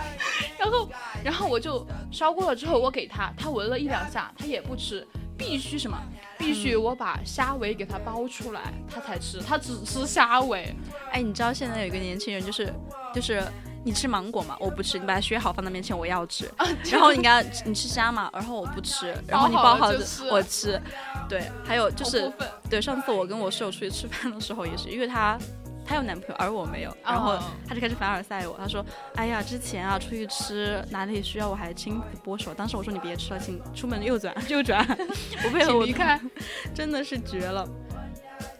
[0.56, 0.88] 然后
[1.22, 5.06] 然后我就烧过了之后，我给它，它闻了一两下，它也不吃，
[5.36, 5.98] 必须什么？
[6.38, 10.74] 必须我把虾尾给它剥出来，它才吃，它只吃虾尾。
[11.10, 12.72] 哎，你知道现在有一个年轻人就是
[13.14, 13.42] 就是。
[13.86, 14.56] 你吃芒果嘛？
[14.58, 14.98] 我不吃。
[14.98, 16.50] 你把它削好放在面前，我要吃。
[16.90, 18.28] 然后你看，你吃虾嘛？
[18.32, 19.16] 然后我不吃。
[19.28, 19.92] 然后你剥好
[20.28, 20.82] 我吃。
[21.28, 22.28] 对，还有就是，
[22.68, 25.38] 对，上次我跟我室友出去吃饭的时候也是，因为她
[25.86, 28.56] 她有男朋友，而我没有，然后她就开始凡尔赛我。
[28.58, 28.84] 她说
[29.14, 34.84] ：“哎呀，之前啊出去吃哪里需要我还亲自剥手。”当时我说：“你别吃了，请出门右转 右转。
[35.44, 36.20] ”我配合我离开，
[36.74, 37.66] 真的是绝了。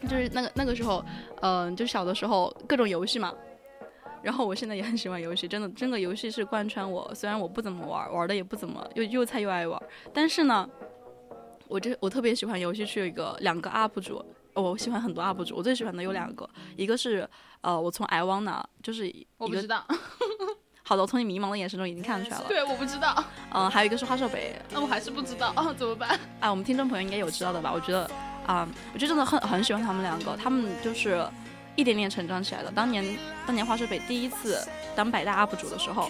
[0.03, 1.03] 就是那个那个时候，
[1.41, 3.33] 嗯，就小的时候各种游戏嘛。
[4.23, 7.09] 然后我现在也很喜欢游戏，真的，这个游戏是贯穿我。
[7.13, 10.67] 虽然我不怎么玩，玩的也不怎么，又又菜又爱玩，但是呢，
[11.67, 14.23] 我这我特别喜欢游戏区有一个两个 UP 主，
[14.61, 17.27] 我喜欢很多 UP 主，我最喜欢的有两个，一个是
[17.61, 19.83] 呃，我从 I wanna 就是我不知道，
[20.83, 22.45] 好的，我从你迷茫的眼神中已经看出来了。
[22.47, 23.23] 对，我不知道。
[23.53, 26.19] 嗯，还有一个是花少北，那我还是不知道啊，怎么办？
[26.39, 27.71] 哎，我们听众朋友应该有知道的吧？
[27.73, 28.09] 我觉得
[28.45, 31.25] 啊，我就真的很很喜欢他们两个，他们就是。
[31.77, 32.71] 一点点成长起来的。
[32.71, 33.05] 当年，
[33.45, 36.09] 当年花少北第一次当百大 UP 主的时候，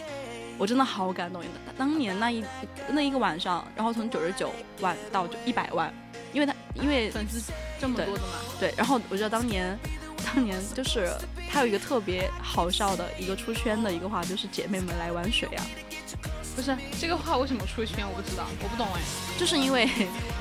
[0.58, 1.44] 我真的好感动。
[1.78, 2.42] 当年那一
[2.88, 5.94] 那一个晚上，然后从九十九万到就一百万，
[6.38, 8.28] 因为他因为粉丝这么多的嘛。
[8.60, 9.76] 对，然后我觉得当年，
[10.24, 11.12] 当年就是
[11.52, 15.66] 他有一个特别好笑的一个出圈的一个话，就是姐妹们来玩水啊。
[16.56, 18.06] 不是这个话为什么出圈？
[18.08, 19.02] 我不知道，我不懂哎。
[19.38, 19.86] 就是因为，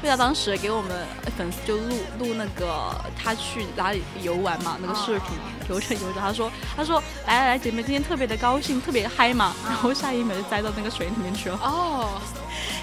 [0.03, 5.36] 为他当时给我们粉丝就录录那个他去哪里游玩嘛，那个视频
[5.68, 11.59] 游着游着，他说他说来来来，姐妹今天特别的高兴，特别嗨嘛，然后下一秒就栽到那个水里面去了。
[11.62, 12.20] 哦，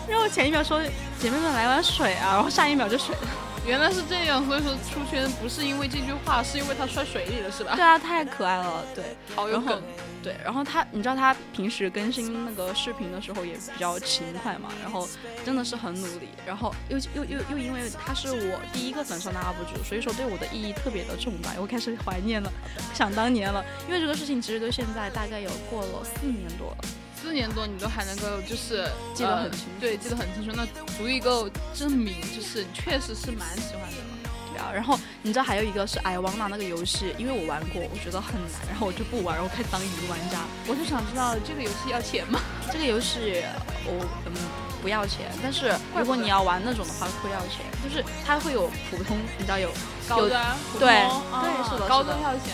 [0.08, 0.82] 然后前一秒说
[1.20, 3.28] 姐妹们来碗水啊，然后下一秒就水了。
[3.66, 7.76] 原来是这样，所以说出圈不是因为这句话，是因为他摔水里了，是吧？
[7.76, 9.82] 对啊，太可爱了，对，好有梗。
[10.22, 15.08] 对，然后他，你知道他平时更新那个视频的时候也比较勤快嘛，然后
[15.46, 22.52] 真的是很努力，然后又又又又因为他是我第一个粉上的 UP 主，所以说对我的意义特别的重大，我开始怀念了，
[22.94, 26.78] 想当年了，因为这个事情其实到现在大概有过了四年多了，
[27.24, 30.68] 四年多你都还能够就是记得很清楚，对，记得很清楚，那
[30.98, 34.62] 足以够证明就是你确实是蛮喜欢的了。
[34.62, 34.70] 啊。
[34.74, 40.40] 然后你知道还有一个是艾旺娜那个游戏，因为我玩过，我觉得很难，然后我就不玩，然后开始当云玩家。
[40.68, 42.42] 我就想知道这个游戏要钱吗？
[42.70, 43.42] 这个游戏
[43.86, 44.34] 我嗯
[44.82, 49.72] 不要钱，但是如果你要玩那种的话会要钱，就是它会有普通，你知道有
[50.10, 52.52] 高端，对对是的，高端要钱？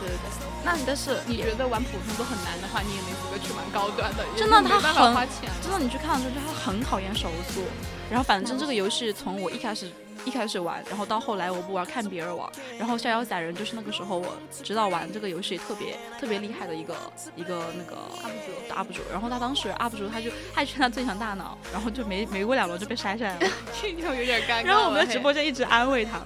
[0.00, 0.46] 对对对。
[0.64, 4.24] 那但是你觉得玩普通都很难的话，你也没资格去玩高端的。
[4.36, 5.50] 真的，他很花钱。
[5.62, 7.64] 真的，你去看的时候，就他很考验手速。
[8.10, 9.90] 然后反正这个游戏从我一开始。
[10.24, 12.46] 一开始玩，然后到后来我不玩，看别人玩。
[12.76, 16.94] 然后逍遥散人就是那个时候我知道玩这个游戏特别特别厉害的一个
[17.36, 19.00] 一个那个 UP 主 UP 主。
[19.12, 23.48] 然后他当时 UP 主他就他劝他最强大脑，然后就没没过两轮就被筛下来了，
[23.80, 24.64] 这就有点尴尬。
[24.64, 26.20] 然后我们在直播间一直安慰他。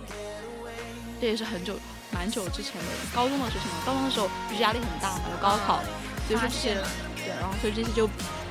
[1.21, 1.75] 这也是很久
[2.13, 3.77] 蛮久之前的高中的事情了。
[3.87, 5.81] 高中的时候就是压力很大嘛，有高考，
[6.29, 6.75] 所以说这些
[7.17, 8.09] 对，然后所以这些就。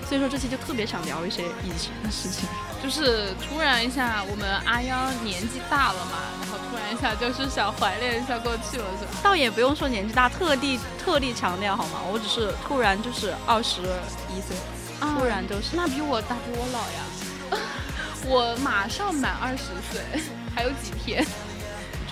[0.09, 2.43] 所以说这期就特别想聊一些以前的事情，
[2.83, 9.11] 就是突然一下，我们阿央年纪大了嘛，然后突然一下就是想怀念一下过去了，是吧？
[9.23, 12.01] 倒也不用说年纪大，特地特地强调好吗？
[12.11, 13.79] 我只是突然就是二十
[14.27, 14.57] 一岁，
[14.99, 17.61] 突然就是，那比我大比我老呀，
[18.27, 20.21] 我马上满二十岁，
[20.53, 21.25] 还有几天。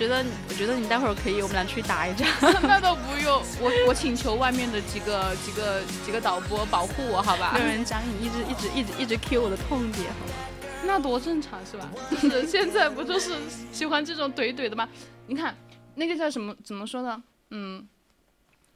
[0.00, 2.26] 觉得，我觉得你待会儿可以，我们俩去打一架。
[2.62, 7.54] 那倒不用，我我请求外面的几个几个几个导播保护我，好吧？
[7.58, 10.32] 有人讲你一直一直一直一直 Q 我的痛点，好吧？
[10.86, 11.86] 那多正常是吧？
[12.22, 13.34] 就是现在不就是
[13.70, 14.88] 喜欢这种怼怼的吗？
[15.26, 15.54] 你看
[15.94, 16.56] 那个叫什么？
[16.64, 17.22] 怎么说呢？
[17.50, 17.86] 嗯，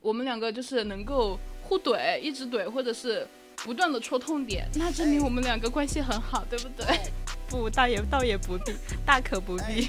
[0.02, 7.00] 我们两个就是能够互怼，一直怼，或者是不断的戳痛点，那证明我们两个关系很好，对不对？
[7.48, 8.74] 不，倒也倒也不必，
[9.06, 9.88] 大可不必。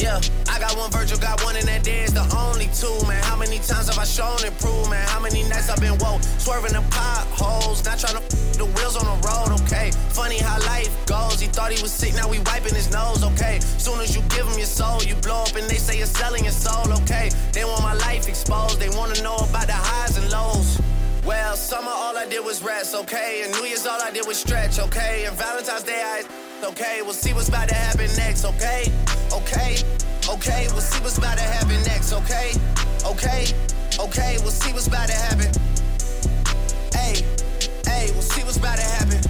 [0.00, 3.22] Yeah, I got one Virgil, got one, and that day the only two, man.
[3.22, 5.04] How many times have I shown improvement?
[5.12, 8.24] How many nights I've been woke, swerving the potholes, not trying to
[8.56, 9.90] the wheels on the road, okay?
[10.16, 11.38] Funny how life goes.
[11.38, 13.60] He thought he was sick, now we wiping his nose, okay?
[13.60, 16.44] Soon as you give him your soul, you blow up and they say you're selling
[16.44, 17.28] your soul, okay?
[17.52, 20.80] They want my life exposed, they wanna know about the highs and lows.
[21.26, 23.42] Well, summer all I did was rest, okay?
[23.44, 25.26] And New Year's all I did was stretch, okay?
[25.26, 27.02] And Valentine's Day I okay?
[27.02, 28.92] We'll see what's about to happen next, okay?
[29.32, 29.78] Okay,
[30.28, 32.52] okay, we'll see what's about to happen next, okay?
[33.04, 33.46] Okay,
[33.98, 35.50] okay, we'll see what's about to happen.
[36.92, 37.24] Hey,
[37.86, 39.20] hey, we'll see what's about to happen.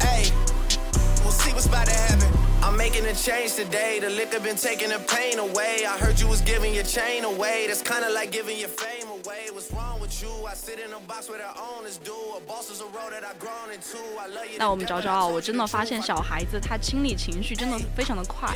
[0.00, 0.30] Hey,
[1.22, 2.30] we'll see what's about to happen.
[2.62, 3.98] I'm making a change today.
[4.00, 5.84] The liquor been taking the pain away.
[5.86, 7.66] I heard you was giving your chain away.
[7.66, 9.50] That's kinda like giving your fame away.
[9.52, 9.90] What's wrong?
[14.58, 18.54] 那我们找找啊，我真的发现小孩子他清理情绪真的非常的快，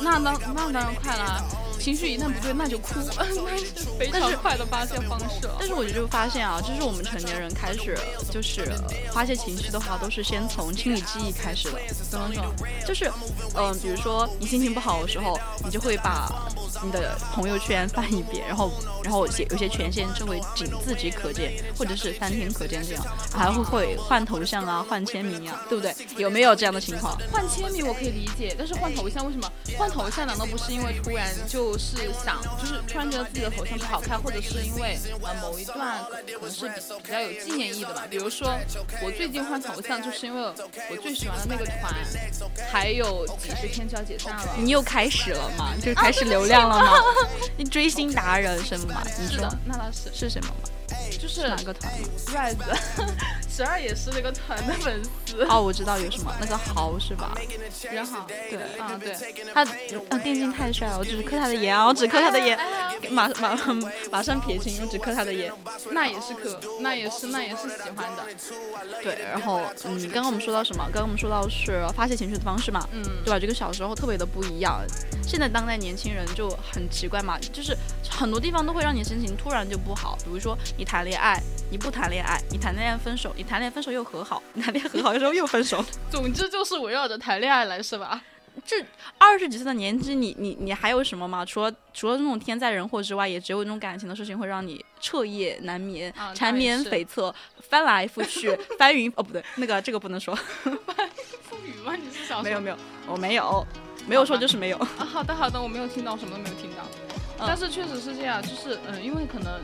[0.00, 1.44] 那当那当然快了，
[1.78, 3.24] 情绪一旦不对那就哭，那
[3.56, 3.64] 是
[3.98, 5.48] 非常快的发泄方式。
[5.58, 7.96] 但是我就发现啊，就是我们成年人开始
[8.30, 8.66] 就是
[9.12, 11.78] 发泄情绪的话，都是先从清理记忆开始的。
[12.10, 12.44] 怎么说？
[12.86, 13.10] 就是
[13.54, 16.28] 嗯，比如说你心情不好的时候，你就会把
[16.82, 18.70] 你的朋友圈翻一遍，然后
[19.04, 25.94] 然后写有些权限就会仅自己可见，或者是三天可见这样，还会会换头像啊，换签名啊，对不对？
[26.16, 27.16] 有没有这样的情况？
[27.30, 29.50] 换签名我可以理解，但是换头像为什么？
[29.76, 35.98] 换头像难道不是因为突然就是想，就是突然觉得自己的头像不好看，或者是因为呃某一段
[36.38, 36.68] 可能是
[37.02, 38.06] 比较有纪念意义的吧？
[38.08, 38.58] 比如说
[39.02, 40.42] 我最近换头像，就是因为
[40.90, 41.94] 我最喜欢的那个团
[42.70, 44.54] 还有几十天就要解散了。
[44.58, 45.72] 你又开始了吗？
[45.82, 46.92] 就开始流量了吗？
[47.56, 49.02] 你追星达人是吗？
[49.18, 50.81] 你说那倒是是什么吗？
[51.18, 51.92] 就是哪个团
[52.26, 52.56] ？Rise，
[53.48, 55.44] 十二也是那个团的粉丝。
[55.48, 57.34] 哦，我知道有什么，那个豪是吧？
[57.90, 59.16] 人豪，对，啊对，
[59.52, 59.62] 他
[60.10, 62.58] 啊电竞太帅了，我只是磕他的颜啊，我只磕他的颜，
[63.10, 63.56] 马马
[64.10, 65.52] 马上撇清，我只磕他的颜。
[65.90, 68.24] 那也是磕，那也是那也是喜欢的。
[69.02, 70.84] 对，然后嗯，刚刚我们说到什么？
[70.84, 73.38] 刚刚我们说到是发泄情绪的方式嘛，嗯，对吧？
[73.38, 74.82] 这个小时候特别的不一样，
[75.26, 77.76] 现在当代年轻人就很奇怪嘛，就是
[78.08, 81.01] 很多地方都会让你心情突然就不好，比如说你谈。
[81.02, 88.22] 谈恋爱，你不谈恋爱，你谈恋爱分手，你谈恋爱分手又和好，你谈恋爱和好的时候又分手，总之就是围绕着谈恋爱来，是吧？
[88.64, 88.76] 这
[89.18, 91.44] 二十几岁的年纪，你你你还有什么吗？
[91.44, 97.34] 除了除了那种天灾人祸之外，也只有那种感情的事情会让你彻夜难眠，缠绵悱恻，
[97.68, 100.72] 翻来覆去， 翻云哦不对，那个这个不能说，翻
[101.10, 101.96] 覆雨吗？
[101.96, 102.76] 你是想没有没有，
[103.08, 103.66] 我没有，
[104.06, 104.76] 没有说就是没有。
[104.78, 109.60] 啊，好的好的，我没有听到，什么都没有听到，但是确实是这样，就是嗯，因为可能。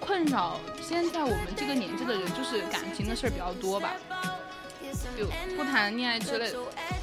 [0.00, 3.94] 困扰现在我们这个年纪的人，就是感情的事儿比较多吧，
[5.16, 5.26] 就
[5.56, 6.58] 不谈恋爱之类的。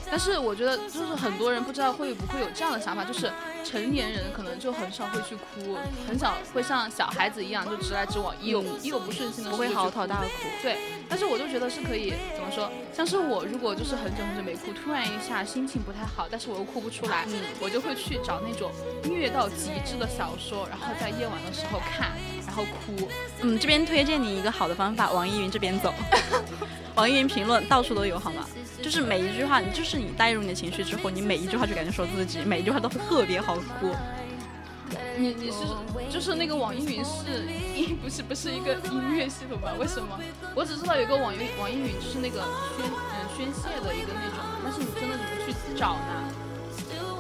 [0.10, 3.32] 但是我觉得，就是很多人不知道会不会有这样的想法，就是
[3.64, 5.76] 成年人可能就很少会去哭，
[6.08, 10.28] 很少会像小孩子一样就直来直往，一有一有不顺心的不会嚎啕大哭。
[10.62, 10.78] 对。
[11.10, 17.26] 但是我就觉得是可以怎么说，像是我如果就是很久很久没哭，突然一下心情不太好，但是我又哭不出来，
[17.60, 18.72] 我就会去找那种
[19.04, 22.12] 虐到极致的小说，然后在夜晚的时候看，
[22.46, 23.08] 然后哭。
[23.41, 25.94] 嗯，这边推荐你一个好的方法，网易云这边走，
[26.96, 28.46] 网易云评论到处都有，好吗？
[28.82, 33.96] 就是每一句话，你就是你带入你的情绪之后，你每一句话就感觉说自己，每一句话都特别好哭。
[35.18, 35.58] 你你是
[36.10, 39.74] 就是那个网易云是音 不是不是一个音乐系统吧？
[39.80, 40.20] 为什么？
[40.54, 42.41] 我只知道有个网易网易云就是那个
[42.78, 42.91] 宣嗯
[43.36, 46.43] 宣泄的一个那种，但是你真的怎么去找呢？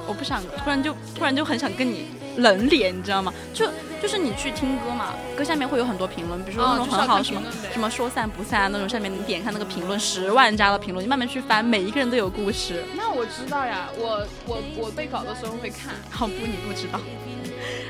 [0.07, 3.33] 我不想突然就突然就很想跟你冷脸，你知道吗？
[3.53, 3.69] 就
[4.01, 7.41] 就是你去听歌嘛，歌下面会有很多评论，比如说那种很好什么
[7.71, 12.83] 什么说散不散那种，下面你点开那个评论十万加的评论，你慢慢去翻，每一个人都有故事。
[12.97, 15.93] 那我知道呀，我我我背稿的时候会看。
[16.09, 16.99] 好不，你不知道。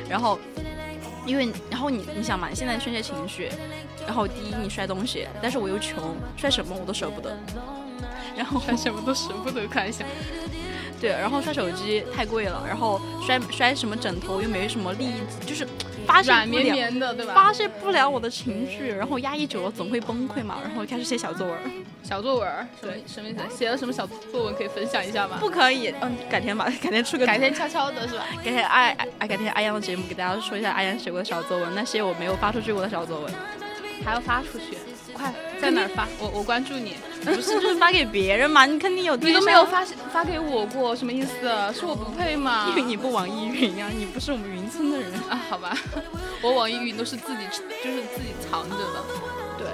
[0.07, 0.37] 然后，
[1.25, 3.49] 因为然后你你想嘛，你现在宣泄情绪，
[4.05, 7.35] 然后第一你摔东西，但是我又穷，摔什么我都舍不得，
[8.35, 10.05] 然后 摔什么都舍不得，看一下。
[11.03, 15.67] 对，然后摔手机太贵了，然后摔摔什么枕头又没什么利益，就是
[16.07, 17.33] 发泄不了，对吧？
[17.33, 21.57] 发泄不了我的情绪，然后压抑久了总会崩溃嘛，然后开始写小作文。
[22.03, 23.39] 小作文，对，什么意思？
[23.53, 25.35] 写了什么小作文可以分享一下吗？
[25.41, 28.23] 不可以，嗯，改天吧，改天出个，改天悄悄的是吧？
[28.41, 33.33] 改天爱爱改天阿阳的节目给大家说一下阿阳写过的小作文，那些我没有发出去过的小作文，
[34.05, 34.77] 还要发出去。
[35.13, 35.31] 快
[35.61, 36.07] 在哪儿发？
[36.17, 38.65] 我我关注你，不是就是发给别人嘛？
[38.67, 41.29] 你肯定有，你都没有发发给我过，什么意思？
[41.73, 42.67] 是我不配吗？
[42.69, 45.39] 因为你不网易云呀，你不是我们云村的人啊？
[45.49, 45.77] 好吧，
[46.41, 47.43] 我网易云都是自己
[47.83, 49.03] 就是自己藏着的，
[49.57, 49.67] 对。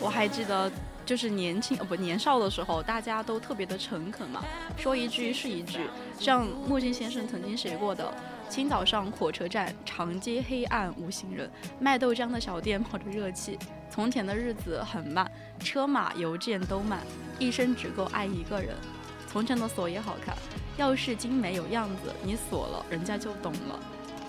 [0.00, 0.70] 我还记得，
[1.06, 4.44] 就是年轻哦不年少的时候，大家都特别的诚恳嘛，
[4.76, 5.80] 说一句是一句。
[6.18, 8.12] 像木心先生曾经写过的
[8.50, 11.50] ：“清早上火车站，长街黑暗无行人，
[11.80, 13.58] 卖豆浆的小店冒着热气。
[13.88, 15.26] 从前的日子很慢，
[15.58, 17.00] 车马邮件都慢，
[17.38, 18.76] 一生只够爱一个人。
[19.26, 20.36] 从前的锁也好看。”
[20.78, 23.78] 要是精美有样子，你锁了，人家就懂了。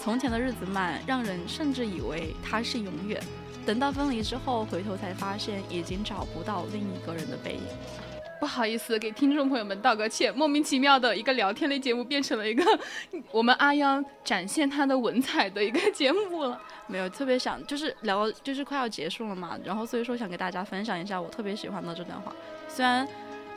[0.02, 3.22] 从前的日子慢，让人甚至以为它是永远。
[3.66, 7.62] 等到分离之后，回头才发现已经找不到另一个人的背影。
[8.40, 10.34] 不好意思，给听众朋友们道个歉。
[10.34, 12.64] 莫名其妙的一个聊天类节目，变成了一个
[13.32, 16.60] 我们阿央展现他的文采的一个节目了。
[16.88, 19.60] 没有特别想，就是聊，就是快要结束了嘛。
[19.64, 22.34] 然后所以说想给大家分享一下我特别喜欢的这段话，
[22.68, 23.08] 虽然。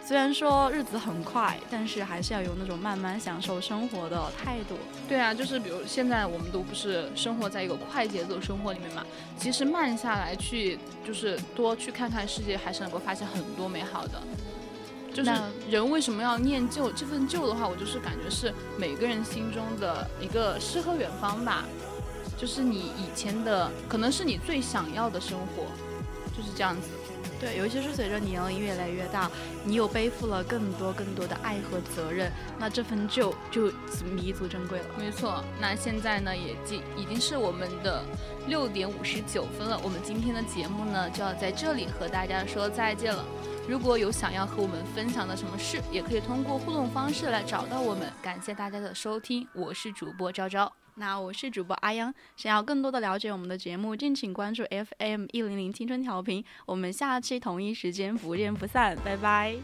[0.04, 4.76] 虽然说日子很快，但是还是要有那种慢慢享受生活的态度。
[5.08, 9.06] 对啊，就是比如现在我们都不是生活在一个快节奏生活里面嘛，
[9.38, 14.20] 其实慢下来去，就是多去看看世界，还是能够发现很多美好的。
[15.14, 15.30] 就是
[15.70, 16.90] 人为什么要念旧？
[16.90, 21.64] 这份旧的话，我就是感觉是每个人心中的一个诗和远方吧。
[22.36, 25.66] 就是你以前的，可能是你最想要的生活，
[26.36, 26.88] 就是这样子。
[27.42, 29.28] 对，尤其是随着年龄越来越大，
[29.64, 33.64] 你又背负了更多更多的爱和责任，那这份旧就
[34.14, 34.84] 弥足珍贵了。
[34.96, 38.04] 没错，那现在呢，也经已经是我们的
[38.46, 43.24] 六点五十九分了，我们今天的节目呢就要在这里和大家说再见了。
[43.68, 48.08] 如果有想要和我们分享的什么事，也可以通过互动方式来找到我们。
[48.22, 50.81] 感谢大家的收听，我是主播昭昭。
[51.02, 56.44] 那我是主播阿央，想要更多的了解我们的节目，敬请关注 FM 一零零青春调频。
[56.64, 59.56] 我们下期同一时间不见不散，拜拜。